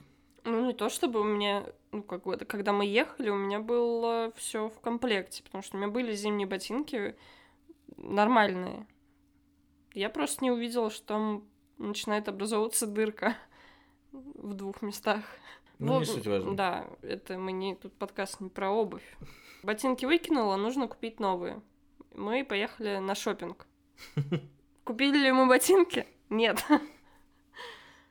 Ну, 0.45 0.65
не 0.65 0.73
то 0.73 0.89
чтобы 0.89 1.21
у 1.21 1.23
меня, 1.23 1.65
ну, 1.91 2.03
как 2.03 2.23
бы, 2.23 2.35
когда 2.37 2.73
мы 2.73 2.85
ехали, 2.85 3.29
у 3.29 3.35
меня 3.35 3.59
было 3.59 4.33
все 4.35 4.69
в 4.69 4.79
комплекте, 4.79 5.41
потому 5.43 5.63
что 5.63 5.77
у 5.77 5.79
меня 5.79 5.89
были 5.89 6.13
зимние 6.13 6.47
ботинки 6.47 7.15
нормальные. 7.97 8.85
Я 9.93 10.09
просто 10.09 10.43
не 10.43 10.51
увидела, 10.51 10.89
что 10.89 11.05
там 11.05 11.43
начинает 11.77 12.27
образовываться 12.27 12.87
дырка 12.87 13.37
в 14.11 14.53
двух 14.53 14.81
местах. 14.81 15.23
Ну, 15.79 15.99
не 15.99 16.05
суть 16.05 16.27
важно. 16.27 16.55
Да, 16.55 16.87
это 17.01 17.37
мы 17.37 17.51
не 17.51 17.75
тут 17.75 17.93
подкаст 17.93 18.39
не 18.39 18.49
про 18.49 18.69
обувь. 18.69 19.17
Ботинки 19.63 20.05
выкинула, 20.05 20.55
нужно 20.55 20.87
купить 20.87 21.19
новые. 21.19 21.61
Мы 22.13 22.43
поехали 22.43 22.97
на 22.97 23.15
шопинг. 23.15 23.65
Купили 24.83 25.17
ли 25.17 25.31
мы 25.31 25.47
ботинки? 25.47 26.05
Нет. 26.29 26.63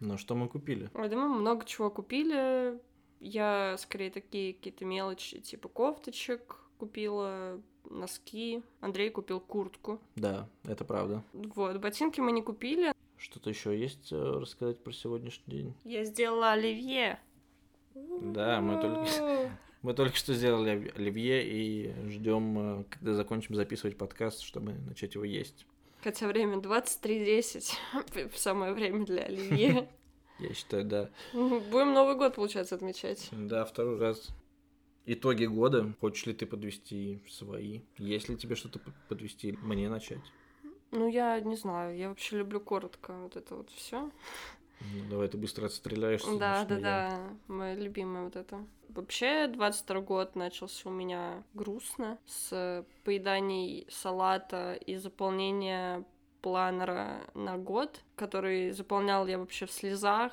Но 0.02 0.16
что 0.16 0.34
мы 0.34 0.48
купили? 0.48 0.90
Ой, 0.94 1.08
да 1.08 1.16
мы 1.16 1.28
много 1.28 1.64
чего 1.64 1.88
купили. 1.88 2.76
Я 3.20 3.76
скорее 3.78 4.10
такие 4.10 4.52
какие-то 4.52 4.84
мелочи, 4.84 5.38
типа 5.38 5.68
кофточек 5.68 6.56
купила, 6.76 7.60
носки. 7.88 8.62
Андрей 8.80 9.10
купил 9.10 9.38
куртку. 9.38 10.00
Да, 10.16 10.48
это 10.64 10.84
правда. 10.84 11.22
Вот, 11.32 11.76
ботинки 11.78 12.20
мы 12.20 12.32
не 12.32 12.42
купили. 12.42 12.92
Что-то 13.16 13.50
еще 13.50 13.78
есть 13.78 14.12
э, 14.12 14.16
рассказать 14.16 14.82
про 14.82 14.92
сегодняшний 14.92 15.54
день? 15.54 15.74
Я 15.84 16.02
сделала 16.04 16.50
оливье. 16.50 17.20
Да, 17.94 18.60
мы 18.60 18.80
только... 18.80 19.50
Мы 19.82 19.94
только 19.94 20.14
что 20.16 20.32
сделали 20.32 20.70
оли- 20.70 20.92
оливье 20.96 21.44
и 21.44 21.92
ждем, 22.08 22.86
когда 22.88 23.14
закончим 23.14 23.56
записывать 23.56 23.98
подкаст, 23.98 24.40
чтобы 24.42 24.74
начать 24.74 25.16
его 25.16 25.24
есть. 25.24 25.66
Хотя 26.02 26.26
время 26.26 26.56
23.10. 26.56 28.28
В 28.28 28.38
самое 28.38 28.72
время 28.72 29.06
для 29.06 29.22
оливье. 29.22 29.88
Я 30.38 30.54
считаю, 30.54 30.84
да. 30.84 31.10
Будем 31.32 31.92
Новый 31.92 32.16
год, 32.16 32.34
получается, 32.34 32.74
отмечать. 32.74 33.28
Да, 33.30 33.64
второй 33.64 33.98
раз. 33.98 34.30
Итоги 35.06 35.44
года. 35.46 35.92
Хочешь 36.00 36.26
ли 36.26 36.32
ты 36.32 36.46
подвести 36.46 37.22
свои? 37.28 37.80
Есть 37.98 38.28
ли 38.28 38.36
тебе 38.36 38.56
что-то 38.56 38.80
подвести? 39.08 39.52
Мне 39.62 39.88
начать? 39.88 40.20
Ну, 40.90 41.08
я 41.08 41.40
не 41.40 41.56
знаю, 41.56 41.96
я 41.96 42.08
вообще 42.08 42.38
люблю 42.38 42.60
коротко 42.60 43.14
вот 43.22 43.36
это 43.36 43.54
вот 43.54 43.70
все. 43.70 44.10
Ну, 44.94 45.10
давай 45.10 45.28
ты 45.28 45.36
быстро 45.36 45.66
отстреляешься. 45.66 46.38
Да, 46.38 46.64
да, 46.64 46.74
я. 46.74 46.80
да, 46.80 47.20
моя 47.48 47.74
любимая 47.74 48.24
вот 48.24 48.36
это. 48.36 48.64
Вообще, 48.88 49.46
22 49.46 50.00
год 50.00 50.36
начался 50.36 50.88
у 50.88 50.92
меня 50.92 51.42
грустно, 51.54 52.18
с 52.26 52.84
поеданий 53.04 53.86
салата 53.88 54.74
и 54.74 54.96
заполнения 54.96 56.04
планера 56.42 57.22
на 57.34 57.56
год, 57.56 58.02
который 58.16 58.72
заполнял 58.72 59.26
я 59.26 59.38
вообще 59.38 59.66
в 59.66 59.70
слезах, 59.70 60.32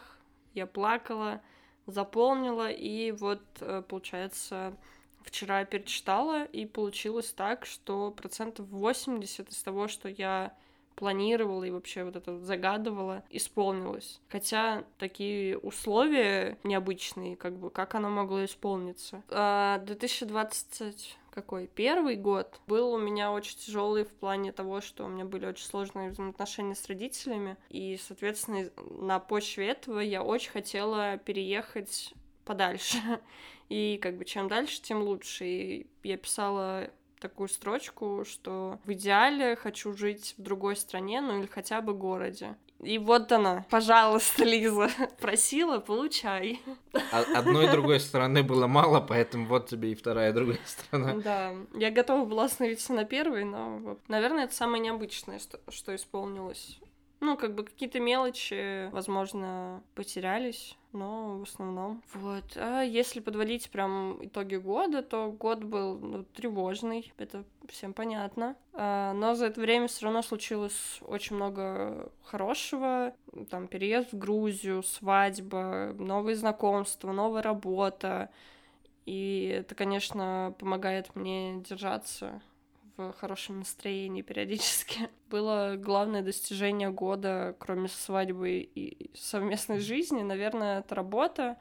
я 0.53 0.65
плакала, 0.65 1.41
заполнила, 1.85 2.69
и 2.69 3.11
вот, 3.11 3.41
э, 3.61 3.83
получается, 3.87 4.75
вчера 5.21 5.63
перечитала, 5.65 6.43
и 6.45 6.65
получилось 6.65 7.31
так, 7.31 7.65
что 7.65 8.11
процентов 8.11 8.67
80 8.67 9.49
из 9.49 9.63
того, 9.63 9.87
что 9.87 10.09
я 10.09 10.57
планировала 10.99 11.63
и 11.63 11.71
вообще 11.71 12.03
вот 12.03 12.17
это 12.17 12.37
загадывала, 12.39 13.23
исполнилось. 13.29 14.19
Хотя 14.27 14.83
такие 14.97 15.57
условия 15.57 16.57
необычные, 16.65 17.37
как 17.37 17.57
бы, 17.57 17.69
как 17.69 17.95
оно 17.95 18.09
могло 18.09 18.43
исполниться. 18.43 19.23
А, 19.29 19.77
2020 19.79 21.17
какой? 21.31 21.67
Первый 21.67 22.17
год 22.17 22.59
был 22.67 22.91
у 22.91 22.97
меня 22.97 23.31
очень 23.31 23.57
тяжелый 23.57 24.03
в 24.03 24.09
плане 24.09 24.51
того, 24.51 24.81
что 24.81 25.05
у 25.05 25.07
меня 25.07 25.23
были 25.23 25.45
очень 25.45 25.65
сложные 25.65 26.09
взаимоотношения 26.09 26.75
с 26.75 26.85
родителями, 26.87 27.55
и, 27.69 27.97
соответственно, 27.97 28.69
на 28.99 29.19
почве 29.19 29.67
этого 29.67 30.01
я 30.01 30.21
очень 30.21 30.51
хотела 30.51 31.17
переехать 31.17 32.13
подальше. 32.43 32.97
И 33.69 33.99
как 34.01 34.17
бы 34.17 34.25
чем 34.25 34.47
дальше, 34.47 34.81
тем 34.81 35.03
лучше. 35.03 35.45
И 35.45 35.87
я 36.01 36.17
писала 36.17 36.89
такую 37.19 37.49
строчку, 37.49 38.23
что 38.27 38.79
в 38.85 38.91
идеале 38.93 39.55
хочу 39.55 39.93
жить 39.93 40.35
в 40.37 40.41
другой 40.41 40.75
стране, 40.75 41.21
ну 41.21 41.39
или 41.39 41.47
хотя 41.47 41.81
бы 41.81 41.93
городе. 41.93 42.55
И 42.81 42.97
вот 42.97 43.29
она, 43.33 43.65
пожалуйста, 43.69 44.43
Лиза, 44.45 44.89
просила, 45.19 45.79
получай. 45.79 46.61
А- 47.11 47.25
Одной 47.37 47.65
и 47.67 47.71
другой 47.71 47.99
стороны 47.99 48.41
было 48.41 48.67
мало, 48.67 49.01
поэтому 49.01 49.47
вот 49.47 49.67
тебе 49.67 49.91
и 49.91 49.95
вторая 49.95 50.29
и 50.29 50.33
другая 50.33 50.59
сторона. 50.65 51.13
Да, 51.15 51.53
я 51.75 51.91
готова 51.91 52.23
была 52.25 52.45
остановиться 52.45 52.93
на 52.93 53.03
первой, 53.03 53.43
но, 53.43 53.97
наверное, 54.07 54.45
это 54.45 54.55
самое 54.55 54.81
необычное, 54.81 55.39
что, 55.39 55.59
что 55.69 55.93
исполнилось. 55.93 56.79
Ну, 57.21 57.35
как 57.35 57.53
бы 57.53 57.65
какие-то 57.65 57.99
мелочи, 57.99 58.89
возможно, 58.91 59.83
потерялись, 59.93 60.77
но 60.93 61.39
в 61.39 61.43
основном. 61.43 62.01
Вот. 62.13 62.45
А 62.55 62.81
если 62.81 63.19
подводить 63.19 63.69
прям 63.71 64.17
итоги 64.25 64.55
года, 64.55 65.03
то 65.03 65.29
год 65.29 65.63
был 65.63 65.97
ну, 65.99 66.23
тревожный, 66.23 67.11
это 67.17 67.43
всем 67.67 67.93
понятно. 67.93 68.55
А, 68.73 69.11
но 69.13 69.35
за 69.35 69.47
это 69.47 69.59
время 69.59 69.87
все 69.87 70.05
равно 70.05 70.21
случилось 70.21 70.99
очень 71.01 71.35
много 71.35 72.09
хорошего. 72.23 73.13
Там 73.49 73.67
переезд 73.67 74.13
в 74.13 74.17
Грузию, 74.17 74.81
свадьба, 74.81 75.93
новые 75.99 76.37
знакомства, 76.37 77.11
новая 77.11 77.41
работа. 77.41 78.29
И 79.05 79.55
это, 79.59 79.75
конечно, 79.75 80.55
помогает 80.57 81.15
мне 81.15 81.59
держаться 81.61 82.41
в 83.07 83.13
хорошем 83.13 83.59
настроении 83.59 84.21
периодически. 84.21 85.09
Было 85.29 85.75
главное 85.77 86.21
достижение 86.21 86.89
года, 86.89 87.55
кроме 87.59 87.87
свадьбы 87.87 88.69
и 88.73 89.09
совместной 89.15 89.79
жизни, 89.79 90.21
наверное, 90.21 90.79
это 90.79 90.95
работа. 90.95 91.57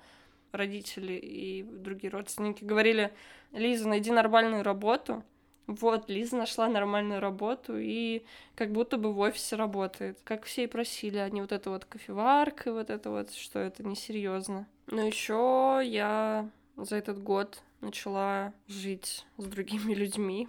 Родители 0.50 1.12
и 1.12 1.62
другие 1.62 2.10
родственники 2.10 2.64
говорили, 2.64 3.12
Лиза, 3.52 3.88
найди 3.88 4.10
нормальную 4.10 4.62
работу. 4.62 5.22
Вот, 5.66 6.08
Лиза 6.08 6.36
нашла 6.36 6.66
нормальную 6.66 7.20
работу 7.20 7.76
и 7.76 8.24
как 8.54 8.72
будто 8.72 8.96
бы 8.96 9.12
в 9.12 9.18
офисе 9.18 9.56
работает. 9.56 10.18
Как 10.24 10.44
все 10.44 10.64
и 10.64 10.66
просили, 10.66 11.18
а 11.18 11.28
не 11.28 11.42
вот 11.42 11.52
это 11.52 11.68
вот 11.68 11.84
кофеварка, 11.84 12.72
вот 12.72 12.88
это 12.88 13.10
вот, 13.10 13.32
что 13.34 13.58
это 13.58 13.84
несерьезно. 13.84 14.66
Но 14.86 15.02
еще 15.02 15.82
я 15.84 16.48
за 16.76 16.96
этот 16.96 17.22
год 17.22 17.62
начала 17.82 18.54
жить 18.66 19.26
с 19.36 19.44
другими 19.44 19.92
людьми. 19.94 20.48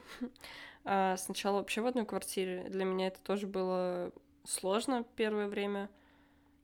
А 0.91 1.17
сначала 1.17 1.57
вообще 1.57 1.81
в 1.81 1.85
одной 1.85 2.03
квартире. 2.03 2.65
Для 2.67 2.83
меня 2.83 3.07
это 3.07 3.21
тоже 3.21 3.45
было 3.45 4.11
сложно 4.43 5.05
первое 5.15 5.47
время, 5.47 5.87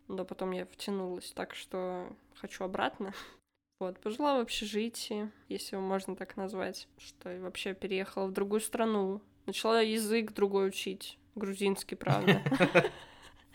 но 0.08 0.26
потом 0.26 0.50
я 0.50 0.66
втянулась, 0.66 1.32
так 1.32 1.54
что 1.54 2.12
хочу 2.34 2.64
обратно. 2.64 3.14
Вот, 3.78 4.00
пожила 4.00 4.38
в 4.38 4.40
общежитии, 4.40 5.30
если 5.50 5.76
его 5.76 5.86
можно 5.86 6.16
так 6.16 6.38
назвать, 6.38 6.88
что 6.98 7.30
я 7.30 7.42
вообще 7.42 7.74
переехала 7.74 8.28
в 8.28 8.32
другую 8.32 8.62
страну, 8.62 9.22
начала 9.48 9.82
язык 9.82 10.32
другой 10.32 10.70
учить, 10.70 11.20
грузинский, 11.36 11.96
правда. 11.96 12.42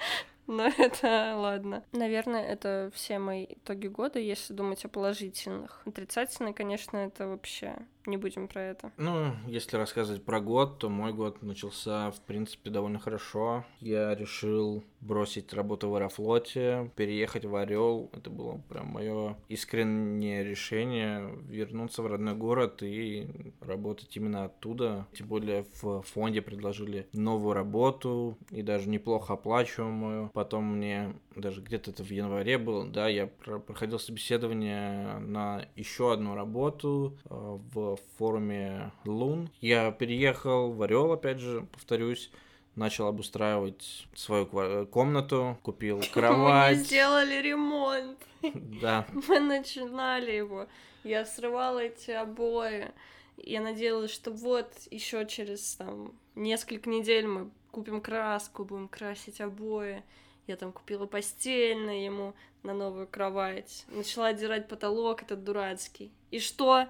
Но 0.47 0.67
это 0.67 1.35
ладно. 1.37 1.85
Наверное, 1.93 2.45
это 2.45 2.91
все 2.93 3.19
мои 3.19 3.47
итоги 3.49 3.87
года, 3.87 4.19
если 4.19 4.53
думать 4.53 4.85
о 4.85 4.89
положительных. 4.89 5.81
Отрицательные, 5.87 6.55
конечно, 6.55 6.97
это 6.97 7.29
вообще 7.29 7.77
не 8.07 8.17
будем 8.17 8.49
про 8.49 8.63
это. 8.63 8.93
Ну, 8.97 9.33
если 9.47 9.77
рассказывать 9.77 10.25
про 10.25 10.41
год, 10.41 10.79
то 10.79 10.89
мой 10.89 11.13
год 11.13 11.43
начался, 11.43 12.11
в 12.11 12.21
принципе, 12.21 12.71
довольно 12.71 12.99
хорошо. 12.99 13.65
Я 13.81 14.15
решил 14.15 14.83
бросить 15.01 15.53
работу 15.53 15.89
в 15.89 15.95
Аэрофлоте, 15.95 16.91
переехать 16.97 17.45
в 17.45 17.55
Орел. 17.57 18.11
Это 18.13 18.31
было 18.31 18.61
прям 18.69 18.89
мое 18.89 19.37
искреннее 19.49 20.45
решение 20.45 21.31
вернуться 21.49 22.03
в 22.03 22.07
родной 22.07 22.35
город 22.35 22.83
и 22.83 23.29
работать 23.61 24.17
именно 24.17 24.45
оттуда. 24.45 25.07
Тем 25.13 25.27
более 25.27 25.65
в 25.83 26.03
фонде 26.03 26.43
предложили 26.43 27.07
новую 27.13 27.55
работу 27.55 28.37
и 28.51 28.63
даже 28.63 28.89
неплохо 28.89 29.35
оплачиваемую. 29.35 30.31
Потом 30.35 30.77
мне 30.77 31.15
даже 31.37 31.61
где-то 31.61 31.91
это 31.91 32.03
в 32.03 32.11
январе 32.11 32.59
было, 32.59 32.87
да, 32.87 33.09
я 33.09 33.27
проходил 33.27 33.99
собеседование 33.99 35.19
на 35.19 35.67
еще 35.77 36.13
одну 36.13 36.35
работу 36.35 37.19
э, 37.25 37.59
в 37.73 37.99
форуме 38.19 38.93
Лун. 39.05 39.51
Я 39.61 39.93
переехал 39.93 40.73
в 40.73 40.83
Орел, 40.83 41.13
опять 41.13 41.39
же, 41.39 41.67
повторюсь, 41.73 42.31
начал 42.75 43.07
обустраивать 43.07 44.07
свою 44.15 44.47
комнату, 44.87 45.59
купил 45.63 46.03
кровать. 46.13 46.79
Мы 46.79 46.85
сделали 46.85 47.41
ремонт. 47.41 48.19
Да. 48.81 49.07
Мы 49.29 49.39
начинали 49.39 50.33
его. 50.33 50.67
Я 51.05 51.25
срывала 51.25 51.81
эти 51.81 52.11
обои. 52.11 52.91
Я 53.37 53.61
надеялась, 53.61 54.11
что 54.11 54.31
вот 54.31 54.73
еще 54.91 55.27
через 55.27 55.77
там 55.77 56.13
несколько 56.35 56.89
недель 56.91 57.27
мы 57.27 57.51
купим 57.71 58.01
краску, 58.01 58.65
будем 58.65 58.89
красить 58.89 59.41
обои. 59.41 60.03
Я 60.51 60.57
там 60.57 60.73
купила 60.73 61.07
постельное 61.07 62.05
ему 62.05 62.35
на 62.65 62.75
новую 62.75 63.07
кровать. 63.07 63.85
Начала 63.87 64.27
отдирать 64.27 64.67
потолок 64.67 65.23
этот 65.23 65.45
дурацкий. 65.45 66.11
И 66.33 66.41
что? 66.41 66.89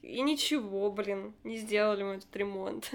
И 0.00 0.22
ничего, 0.22 0.90
блин, 0.90 1.34
не 1.44 1.58
сделали 1.58 2.02
мы 2.02 2.14
этот 2.14 2.34
ремонт. 2.34 2.90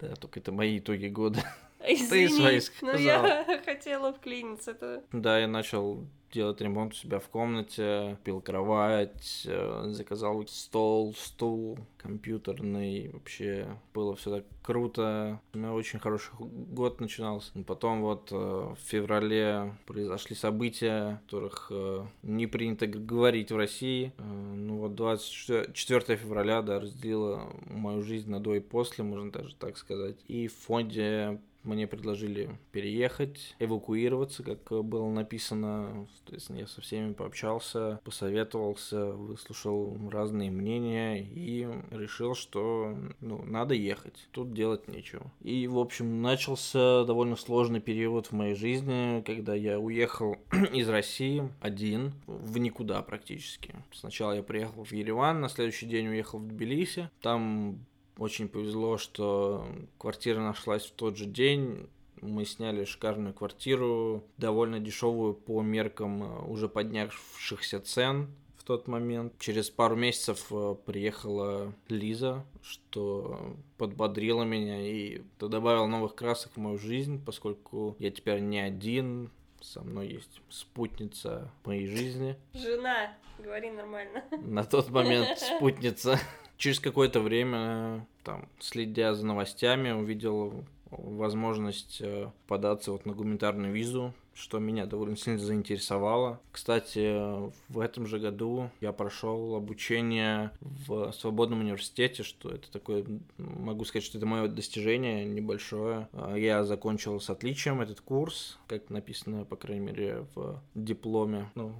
Да, 0.00 0.16
только 0.16 0.40
это 0.40 0.50
мои 0.50 0.78
итоги 0.78 1.08
года. 1.08 1.44
Извини, 1.86 2.28
Ты 2.28 2.36
свои 2.36 2.60
сказала. 2.60 2.92
но 2.94 2.98
я 2.98 3.62
хотела 3.66 4.14
вклиниться. 4.14 4.70
Это... 4.70 5.04
Да, 5.12 5.38
я 5.38 5.46
начал 5.46 6.06
делать 6.32 6.60
ремонт 6.60 6.92
у 6.92 6.96
себя 6.96 7.18
в 7.18 7.28
комнате, 7.28 8.18
пил 8.24 8.40
кровать, 8.40 9.42
э, 9.46 9.84
заказал 9.88 10.46
стол, 10.46 11.14
стул, 11.14 11.78
компьютерный. 11.96 13.10
Вообще 13.12 13.66
было 13.94 14.14
все 14.16 14.36
так 14.36 14.44
круто. 14.62 15.40
У 15.54 15.58
меня 15.58 15.72
очень 15.72 15.98
хороший 15.98 16.32
год 16.38 17.00
начинался. 17.00 17.52
Потом 17.66 18.02
вот 18.02 18.28
э, 18.30 18.34
в 18.34 18.78
феврале 18.84 19.74
произошли 19.86 20.36
события, 20.36 20.92
о 20.92 21.16
которых 21.24 21.68
э, 21.70 22.06
не 22.22 22.46
принято 22.46 22.86
говорить 22.86 23.50
в 23.50 23.56
России. 23.56 24.12
Ну 24.18 24.78
вот 24.78 24.94
24 24.94 26.16
февраля, 26.16 26.62
да, 26.62 26.80
разделила 26.80 27.50
мою 27.66 28.02
жизнь 28.02 28.30
на 28.30 28.40
до 28.40 28.54
и 28.54 28.60
после, 28.60 29.04
можно 29.04 29.30
даже 29.30 29.54
так 29.54 29.76
сказать. 29.76 30.16
И 30.26 30.48
в 30.48 30.54
фонде 30.54 31.40
мне 31.68 31.86
предложили 31.86 32.50
переехать, 32.72 33.54
эвакуироваться, 33.58 34.42
как 34.42 34.84
было 34.84 35.08
написано. 35.10 36.08
Соответственно, 36.16 36.58
я 36.58 36.66
со 36.66 36.80
всеми 36.80 37.12
пообщался, 37.12 38.00
посоветовался, 38.04 39.06
выслушал 39.06 39.96
разные 40.10 40.50
мнения 40.50 41.22
и 41.22 41.68
решил, 41.90 42.34
что 42.34 42.96
ну, 43.20 43.42
надо 43.44 43.74
ехать. 43.74 44.28
Тут 44.32 44.52
делать 44.52 44.88
нечего. 44.88 45.30
И, 45.42 45.66
в 45.66 45.78
общем, 45.78 46.22
начался 46.22 47.04
довольно 47.04 47.36
сложный 47.36 47.80
период 47.80 48.26
в 48.26 48.32
моей 48.32 48.54
жизни, 48.54 49.22
когда 49.24 49.54
я 49.54 49.78
уехал 49.78 50.36
из 50.72 50.88
России 50.88 51.48
один, 51.60 52.12
в 52.26 52.58
никуда 52.58 53.02
практически. 53.02 53.74
Сначала 53.92 54.32
я 54.32 54.42
приехал 54.42 54.84
в 54.84 54.92
Ереван, 54.92 55.40
на 55.40 55.48
следующий 55.48 55.86
день 55.86 56.08
уехал 56.08 56.38
в 56.38 56.48
Тбилиси. 56.48 57.10
Там 57.20 57.84
очень 58.18 58.48
повезло, 58.48 58.98
что 58.98 59.66
квартира 59.98 60.40
нашлась 60.40 60.84
в 60.86 60.92
тот 60.92 61.16
же 61.16 61.26
день. 61.26 61.88
Мы 62.20 62.44
сняли 62.44 62.84
шикарную 62.84 63.32
квартиру, 63.32 64.24
довольно 64.38 64.80
дешевую 64.80 65.34
по 65.34 65.62
меркам 65.62 66.24
э, 66.24 66.46
уже 66.46 66.68
поднявшихся 66.68 67.80
цен 67.80 68.28
в 68.56 68.64
тот 68.64 68.88
момент. 68.88 69.34
Через 69.38 69.70
пару 69.70 69.94
месяцев 69.94 70.46
э, 70.50 70.74
приехала 70.84 71.72
Лиза, 71.88 72.44
что 72.60 73.56
подбодрило 73.76 74.42
меня 74.42 74.80
и 74.80 75.22
добавил 75.38 75.86
новых 75.86 76.16
красок 76.16 76.52
в 76.56 76.58
мою 76.58 76.76
жизнь, 76.76 77.24
поскольку 77.24 77.94
я 78.00 78.10
теперь 78.10 78.40
не 78.40 78.58
один, 78.58 79.30
со 79.60 79.80
мной 79.82 80.08
есть 80.08 80.40
спутница 80.48 81.52
моей 81.64 81.86
жизни. 81.86 82.36
Жена, 82.52 83.12
говори 83.38 83.70
нормально. 83.70 84.24
На 84.42 84.64
тот 84.64 84.90
момент 84.90 85.38
спутница. 85.56 86.18
Через 86.58 86.80
какое-то 86.80 87.20
время, 87.20 88.06
там, 88.24 88.48
следя 88.58 89.14
за 89.14 89.24
новостями, 89.24 89.92
увидел 89.92 90.64
возможность 90.90 91.98
э, 92.00 92.30
податься 92.48 92.92
вот 92.92 93.06
на 93.06 93.12
гуманитарную 93.12 93.72
визу, 93.72 94.12
что 94.38 94.58
меня 94.58 94.86
довольно 94.86 95.16
сильно 95.16 95.38
заинтересовало. 95.38 96.40
Кстати, 96.52 97.50
в 97.68 97.80
этом 97.80 98.06
же 98.06 98.18
году 98.18 98.70
я 98.80 98.92
прошел 98.92 99.56
обучение 99.56 100.52
в 100.60 101.12
свободном 101.12 101.60
университете, 101.60 102.22
что 102.22 102.50
это 102.50 102.70
такое, 102.70 103.04
могу 103.36 103.84
сказать, 103.84 104.04
что 104.04 104.18
это 104.18 104.26
мое 104.26 104.46
достижение 104.46 105.24
небольшое. 105.24 106.08
А, 106.12 106.36
я 106.36 106.64
закончил 106.64 107.20
с 107.20 107.28
отличием 107.30 107.80
этот 107.80 108.00
курс, 108.00 108.58
как 108.68 108.90
написано, 108.90 109.44
по 109.44 109.56
крайней 109.56 109.86
мере, 109.86 110.26
в 110.34 110.62
дипломе. 110.74 111.50
Ну, 111.54 111.74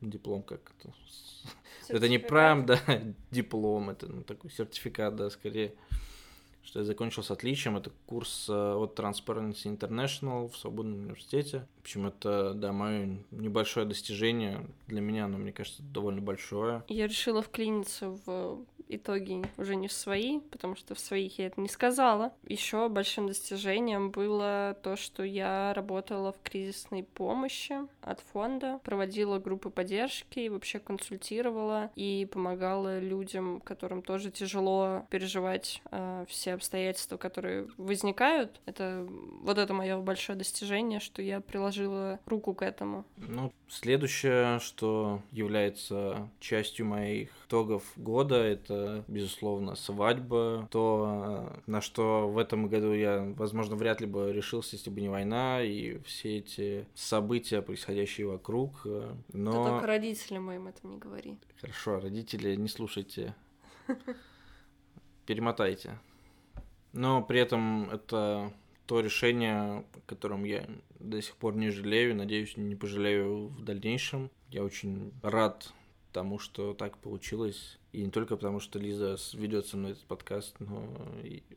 диплом 0.00 0.42
как 0.42 0.72
это 0.78 0.92
это 1.88 2.08
не 2.08 2.18
прям, 2.18 2.66
да, 2.66 2.80
диплом, 3.30 3.90
это 3.90 4.06
ну, 4.06 4.22
такой 4.22 4.50
сертификат, 4.50 5.16
да, 5.16 5.30
скорее, 5.30 5.74
что 6.62 6.80
я 6.80 6.84
закончил 6.84 7.22
с 7.22 7.30
отличием. 7.30 7.76
Это 7.76 7.90
курс 8.06 8.46
э, 8.48 8.52
от 8.52 8.98
Transparency 8.98 9.64
International 9.66 10.48
в 10.48 10.56
Свободном 10.56 11.00
университете. 11.00 11.66
Общем, 11.86 12.08
это, 12.08 12.52
да, 12.52 12.72
мое 12.72 13.18
небольшое 13.30 13.86
достижение. 13.86 14.66
Для 14.88 15.00
меня 15.00 15.26
оно, 15.26 15.38
мне 15.38 15.52
кажется, 15.52 15.84
довольно 15.84 16.20
большое. 16.20 16.82
Я 16.88 17.06
решила 17.06 17.42
вклиниться 17.42 18.08
в 18.26 18.66
итоги 18.88 19.42
уже 19.56 19.76
не 19.76 19.88
в 19.88 19.92
свои, 19.92 20.40
потому 20.40 20.76
что 20.76 20.94
в 20.94 20.98
своих 20.98 21.38
я 21.38 21.46
это 21.46 21.60
не 21.60 21.68
сказала. 21.68 22.32
Еще 22.46 22.88
большим 22.88 23.28
достижением 23.28 24.10
было 24.10 24.76
то, 24.82 24.96
что 24.96 25.22
я 25.22 25.72
работала 25.74 26.32
в 26.32 26.40
кризисной 26.42 27.02
помощи 27.02 27.76
от 28.00 28.20
фонда, 28.20 28.80
проводила 28.84 29.38
группы 29.38 29.70
поддержки 29.70 30.48
вообще 30.48 30.78
консультировала 30.78 31.90
и 31.96 32.28
помогала 32.30 32.98
людям, 32.98 33.60
которым 33.60 34.02
тоже 34.02 34.30
тяжело 34.30 35.06
переживать 35.10 35.82
э, 35.90 36.24
все 36.28 36.54
обстоятельства, 36.54 37.16
которые 37.16 37.68
возникают. 37.76 38.60
Это 38.66 39.06
вот 39.42 39.58
это 39.58 39.74
мое 39.74 39.98
большое 39.98 40.38
достижение, 40.38 41.00
что 41.00 41.22
я 41.22 41.40
приложила 41.40 41.75
руку 42.26 42.54
к 42.54 42.62
этому. 42.62 43.04
Ну, 43.16 43.52
следующее, 43.68 44.58
что 44.60 45.20
является 45.32 46.28
частью 46.40 46.86
моих 46.86 47.30
итогов 47.46 47.84
года, 47.96 48.36
это, 48.36 49.04
безусловно, 49.08 49.74
свадьба. 49.76 50.68
То, 50.70 51.52
на 51.66 51.80
что 51.80 52.28
в 52.28 52.38
этом 52.38 52.68
году 52.68 52.92
я, 52.92 53.32
возможно, 53.36 53.76
вряд 53.76 54.00
ли 54.00 54.06
бы 54.06 54.32
решился, 54.32 54.76
если 54.76 54.90
бы 54.90 55.00
не 55.00 55.08
война 55.08 55.62
и 55.62 55.98
все 56.04 56.38
эти 56.38 56.86
события, 56.94 57.62
происходящие 57.62 58.26
вокруг. 58.26 58.86
Но... 59.32 59.50
Ты 59.50 59.70
только 59.70 59.86
родителям 59.86 60.44
моим 60.44 60.68
это 60.68 60.86
не 60.86 60.98
говори. 60.98 61.38
Хорошо, 61.60 62.00
родители, 62.00 62.54
не 62.56 62.68
слушайте. 62.68 63.34
Перемотайте. 65.26 65.98
Но 66.92 67.22
при 67.22 67.40
этом 67.40 67.90
это 67.90 68.52
то 68.86 69.00
решение, 69.00 69.52
о 69.52 69.84
котором 70.06 70.44
я 70.44 70.66
до 70.98 71.20
сих 71.20 71.36
пор 71.36 71.56
не 71.56 71.70
жалею, 71.70 72.14
надеюсь, 72.14 72.56
не 72.56 72.74
пожалею 72.74 73.48
в 73.48 73.62
дальнейшем. 73.62 74.30
Я 74.50 74.64
очень 74.64 75.12
рад 75.22 75.72
тому, 76.12 76.38
что 76.38 76.72
так 76.72 76.98
получилось. 76.98 77.78
И 77.92 78.02
не 78.02 78.10
только 78.10 78.36
потому, 78.36 78.60
что 78.60 78.78
Лиза 78.78 79.16
ведет 79.34 79.66
со 79.66 79.76
мной 79.76 79.92
этот 79.92 80.04
подкаст, 80.04 80.56
но 80.60 80.88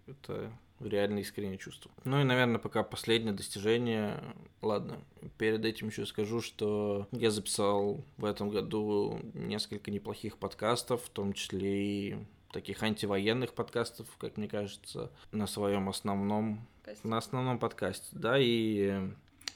это 0.08 0.52
реально 0.80 1.20
искреннее 1.20 1.58
чувство. 1.58 1.92
Ну 2.04 2.20
и, 2.20 2.24
наверное, 2.24 2.60
пока 2.60 2.84
последнее 2.84 3.34
достижение. 3.34 4.22
Ладно, 4.62 5.00
перед 5.38 5.64
этим 5.66 5.88
еще 5.88 6.06
скажу, 6.06 6.42
что 6.42 7.08
я 7.12 7.32
записал 7.32 8.04
в 8.18 8.26
этом 8.26 8.50
году 8.50 9.20
несколько 9.34 9.92
неплохих 9.92 10.38
подкастов, 10.38 11.04
в 11.04 11.10
том 11.10 11.34
числе 11.34 11.84
и 11.84 12.18
таких 12.52 12.82
антивоенных 12.84 13.54
подкастов, 13.54 14.08
как 14.18 14.38
мне 14.38 14.48
кажется, 14.48 15.12
на 15.32 15.48
своем 15.48 15.90
основном, 15.90 16.68
на 17.04 17.18
основном 17.18 17.60
подкасте, 17.60 18.08
да, 18.12 18.38
и 18.40 19.10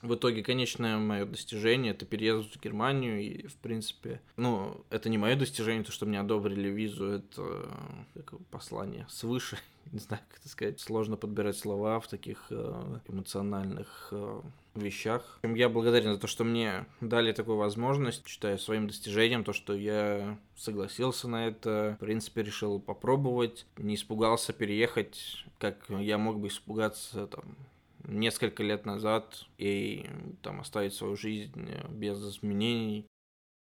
в 0.04 0.16
итоге 0.16 0.44
конечное 0.44 0.98
мое 0.98 1.26
достижение 1.26 1.94
это 1.94 2.06
переезд 2.06 2.56
в 2.56 2.62
Германию 2.62 3.22
и 3.22 3.48
в 3.48 3.56
принципе 3.56 4.22
ну 4.36 4.86
это 4.90 5.10
не 5.10 5.18
мое 5.18 5.36
достижение 5.36 5.84
то 5.84 5.92
что 5.92 6.06
мне 6.06 6.20
одобрили 6.20 6.68
визу 6.70 7.06
это 7.06 7.70
как 8.26 8.40
послание 8.48 9.08
свыше. 9.10 9.58
Не 9.92 10.00
знаю 10.00 10.24
как 10.30 10.40
это 10.40 10.50
сказать. 10.50 10.80
Сложно 10.80 11.18
подбирать 11.18 11.58
слова 11.58 12.00
в 12.00 12.08
таких 12.08 12.48
э, 12.50 13.00
эмоциональных 13.08 14.10
э, 14.12 14.42
вещах. 14.76 15.40
Я 15.44 15.70
благодарен 15.70 16.14
за 16.14 16.20
то, 16.20 16.28
что 16.28 16.44
мне 16.44 16.86
дали 17.02 17.32
такую 17.32 17.58
возможность, 17.58 18.28
считаю 18.28 18.58
своим 18.58 18.88
достижением, 18.88 19.44
то, 19.44 19.54
что 19.54 19.76
я 19.76 20.40
согласился 20.56 21.28
на 21.28 21.48
это, 21.48 21.96
в 21.98 22.00
принципе, 22.00 22.44
решил 22.44 22.80
попробовать, 22.80 23.66
не 23.78 23.96
испугался 23.96 24.54
переехать, 24.54 25.46
как 25.60 25.78
я 25.90 26.18
мог 26.18 26.40
бы 26.40 26.48
испугаться 26.48 27.28
там 27.28 27.56
несколько 28.06 28.64
лет 28.64 28.86
назад 28.86 29.46
и 29.58 30.06
там 30.42 30.62
оставить 30.62 30.94
свою 30.94 31.16
жизнь 31.16 31.70
без 31.90 32.20
изменений. 32.20 33.08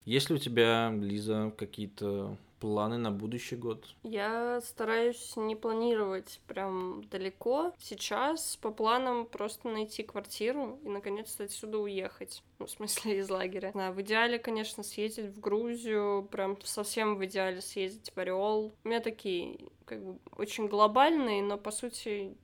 Есть 0.05 0.29
ли 0.29 0.37
у 0.37 0.39
тебя, 0.39 0.93
Лиза, 0.95 1.53
какие-то 1.57 2.37
планы 2.61 2.99
на 2.99 3.11
будущий 3.11 3.57
год? 3.57 3.95
Я 4.03 4.61
стараюсь 4.63 5.37
не 5.37 5.57
планировать 5.57 6.41
прям 6.47 7.05
далеко. 7.11 7.73
Сейчас 7.79 8.57
по 8.57 8.71
планам 8.71 9.27
просто 9.27 9.69
найти 9.69 10.03
квартиру 10.03 10.79
и 10.83 10.89
наконец-то 10.89 11.45
отсюда 11.45 11.79
уехать. 11.79 12.43
Ну, 12.61 12.67
в 12.67 12.71
смысле, 12.71 13.19
из 13.19 13.29
лагеря. 13.29 13.73
Да, 13.75 13.91
в 13.91 14.01
идеале, 14.01 14.39
конечно, 14.39 14.85
съездить 14.85 15.35
в 15.35 15.41
Грузию, 15.41 16.27
прям 16.31 16.57
совсем 16.63 17.17
в 17.17 17.25
идеале 17.27 17.61
съездить 17.61 18.13
в 18.15 18.17
Ореол. 18.17 18.73
У 18.85 18.89
меня 18.89 19.01
такие, 19.01 19.59
как 19.85 20.03
бы, 20.03 20.19
очень 20.37 20.69
глобальные, 20.69 21.43
но, 21.43 21.59
по 21.59 21.73
сути, 21.73 22.37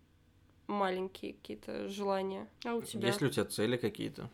маленькие 0.71 1.35
какие-то 1.35 1.89
желания. 1.89 2.49
А 2.65 2.75
у 2.75 2.83
тебя? 2.83 3.09
Есть 3.09 3.21
ли 3.21 3.29
у 3.29 3.31
тебя 3.31 3.45
цели 3.45 3.77
какие-то? 3.77 4.31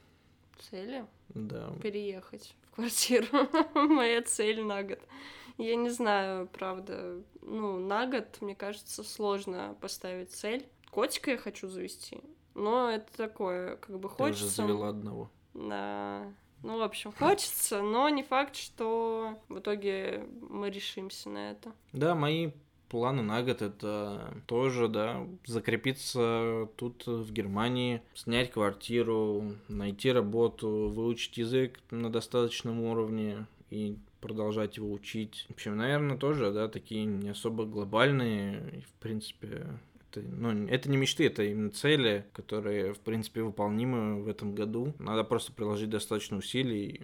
Цели? 0.70 1.06
Да. 1.30 1.72
Переехать 1.82 2.54
в 2.70 2.76
квартиру. 2.76 3.26
Моя 3.74 4.22
цель 4.22 4.62
на 4.62 4.82
год. 4.82 5.00
Я 5.58 5.74
не 5.76 5.90
знаю, 5.90 6.48
правда. 6.48 7.22
Ну, 7.42 7.78
на 7.78 8.06
год, 8.06 8.38
мне 8.40 8.54
кажется, 8.54 9.02
сложно 9.02 9.76
поставить 9.80 10.30
цель. 10.30 10.66
Котика 10.90 11.32
я 11.32 11.38
хочу 11.38 11.68
завести. 11.68 12.20
Но 12.54 12.90
это 12.90 13.14
такое, 13.16 13.76
как 13.76 13.98
бы 13.98 14.08
хочется. 14.08 14.42
Ты 14.42 14.46
уже 14.46 14.54
завела 14.54 14.88
одного. 14.88 15.30
Да. 15.54 16.32
Ну, 16.62 16.78
в 16.78 16.82
общем, 16.82 17.12
хочется, 17.12 17.82
но 17.82 18.08
не 18.08 18.22
факт, 18.22 18.56
что 18.56 19.38
в 19.48 19.58
итоге 19.58 20.26
мы 20.40 20.70
решимся 20.70 21.28
на 21.28 21.50
это. 21.50 21.72
Да, 21.92 22.14
мои 22.14 22.50
планы 22.88 23.22
на 23.22 23.42
год 23.42 23.62
это 23.62 24.34
тоже, 24.46 24.88
да, 24.88 25.26
закрепиться 25.46 26.68
тут 26.76 27.06
в 27.06 27.32
Германии, 27.32 28.02
снять 28.14 28.50
квартиру, 28.50 29.54
найти 29.68 30.12
работу, 30.12 30.88
выучить 30.88 31.38
язык 31.38 31.78
на 31.90 32.10
достаточном 32.10 32.80
уровне 32.80 33.46
и 33.70 33.96
продолжать 34.20 34.76
его 34.76 34.92
учить. 34.92 35.46
В 35.48 35.52
общем, 35.52 35.76
наверное, 35.76 36.16
тоже, 36.16 36.52
да, 36.52 36.68
такие 36.68 37.04
не 37.04 37.30
особо 37.30 37.64
глобальные, 37.64 38.82
в 38.88 39.00
принципе, 39.00 39.66
это, 40.10 40.26
ну, 40.26 40.66
это 40.66 40.90
не 40.90 40.96
мечты, 40.96 41.26
это 41.26 41.44
именно 41.44 41.70
цели, 41.70 42.26
которые, 42.32 42.94
в 42.94 42.98
принципе, 43.00 43.42
выполнимы 43.42 44.22
в 44.22 44.28
этом 44.28 44.54
году. 44.54 44.94
Надо 44.98 45.24
просто 45.24 45.52
приложить 45.52 45.90
достаточно 45.90 46.36
усилий. 46.36 47.02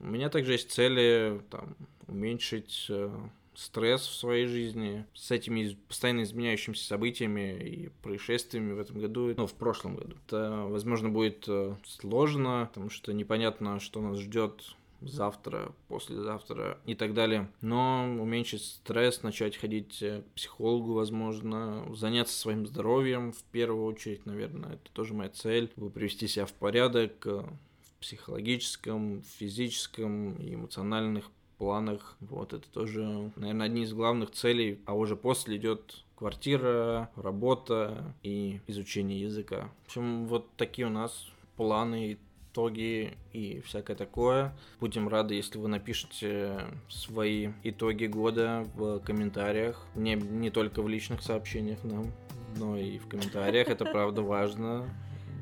У 0.00 0.06
меня 0.06 0.28
также 0.28 0.52
есть 0.52 0.70
цели, 0.70 1.40
там, 1.50 1.76
уменьшить 2.06 2.86
э, 2.88 3.10
стресс 3.56 4.06
в 4.06 4.14
своей 4.14 4.46
жизни 4.46 5.06
с 5.14 5.30
этими 5.30 5.76
постоянно 5.88 6.22
изменяющимися 6.22 6.84
событиями 6.84 7.58
и 7.58 7.88
происшествиями 8.02 8.72
в 8.72 8.80
этом 8.80 9.00
году, 9.00 9.34
ну, 9.36 9.46
в 9.46 9.54
прошлом 9.54 9.96
году. 9.96 10.16
Это, 10.26 10.64
возможно, 10.68 11.08
будет 11.08 11.44
э, 11.48 11.76
сложно, 11.84 12.68
потому 12.72 12.90
что 12.90 13.12
непонятно, 13.12 13.80
что 13.80 14.00
нас 14.00 14.18
ждет 14.18 14.74
завтра, 15.00 15.72
послезавтра 15.88 16.78
и 16.86 16.94
так 16.94 17.14
далее. 17.14 17.50
Но 17.60 18.04
уменьшить 18.20 18.64
стресс, 18.64 19.22
начать 19.22 19.56
ходить 19.56 20.02
э, 20.02 20.22
к 20.22 20.34
психологу, 20.34 20.94
возможно, 20.94 21.84
заняться 21.94 22.38
своим 22.38 22.66
здоровьем 22.66 23.32
в 23.32 23.42
первую 23.44 23.84
очередь, 23.84 24.26
наверное, 24.26 24.74
это 24.74 24.90
тоже 24.92 25.14
моя 25.14 25.30
цель, 25.30 25.68
привести 25.68 26.28
себя 26.28 26.46
в 26.46 26.52
порядок 26.52 27.26
э, 27.26 27.44
в 27.82 28.00
психологическом, 28.00 29.22
физическом 29.38 30.34
и 30.36 30.54
эмоциональных 30.54 31.30
планах. 31.58 32.16
Вот 32.20 32.52
это 32.52 32.68
тоже, 32.70 33.32
наверное, 33.36 33.66
одни 33.66 33.82
из 33.82 33.92
главных 33.92 34.30
целей, 34.30 34.80
а 34.86 34.94
уже 34.94 35.16
после 35.16 35.56
идет 35.56 36.04
квартира, 36.16 37.10
работа 37.16 38.14
и 38.22 38.60
изучение 38.66 39.20
языка. 39.20 39.70
В 39.82 39.86
общем, 39.86 40.26
вот 40.26 40.48
такие 40.56 40.86
у 40.86 40.90
нас 40.90 41.28
планы 41.56 42.18
итоги 42.54 43.16
и 43.32 43.60
всякое 43.66 43.96
такое. 43.96 44.56
Будем 44.80 45.08
рады, 45.08 45.34
если 45.34 45.58
вы 45.58 45.68
напишите 45.68 46.60
свои 46.88 47.50
итоги 47.64 48.06
года 48.06 48.66
в 48.74 49.00
комментариях. 49.00 49.84
Не, 49.94 50.14
не 50.14 50.50
только 50.50 50.82
в 50.82 50.88
личных 50.88 51.22
сообщениях 51.22 51.82
нам, 51.82 52.12
но 52.56 52.76
и 52.76 52.98
в 52.98 53.08
комментариях. 53.08 53.68
Это 53.68 53.84
правда 53.84 54.22
важно. 54.22 54.88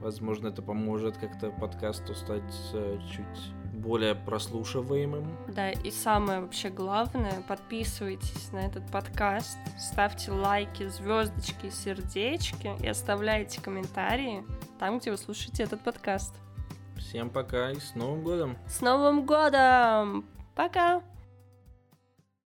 Возможно, 0.00 0.48
это 0.48 0.62
поможет 0.62 1.16
как-то 1.18 1.50
подкасту 1.50 2.14
стать 2.14 2.42
э, 2.72 2.98
чуть 3.08 3.52
более 3.82 4.14
прослушиваемым. 4.14 5.26
Да, 5.48 5.70
и 5.70 5.90
самое 5.90 6.40
вообще 6.40 6.70
главное, 6.70 7.42
подписывайтесь 7.48 8.52
на 8.52 8.58
этот 8.58 8.90
подкаст, 8.90 9.58
ставьте 9.78 10.30
лайки, 10.30 10.88
звездочки, 10.88 11.70
сердечки 11.70 12.70
и 12.80 12.86
оставляйте 12.86 13.60
комментарии 13.60 14.44
там, 14.78 14.98
где 14.98 15.10
вы 15.10 15.18
слушаете 15.18 15.64
этот 15.64 15.80
подкаст. 15.82 16.34
Всем 16.96 17.30
пока 17.30 17.70
и 17.70 17.80
с 17.80 17.94
Новым 17.94 18.22
годом! 18.22 18.56
С 18.66 18.80
Новым 18.80 19.26
годом! 19.26 20.24
Пока! 20.54 21.02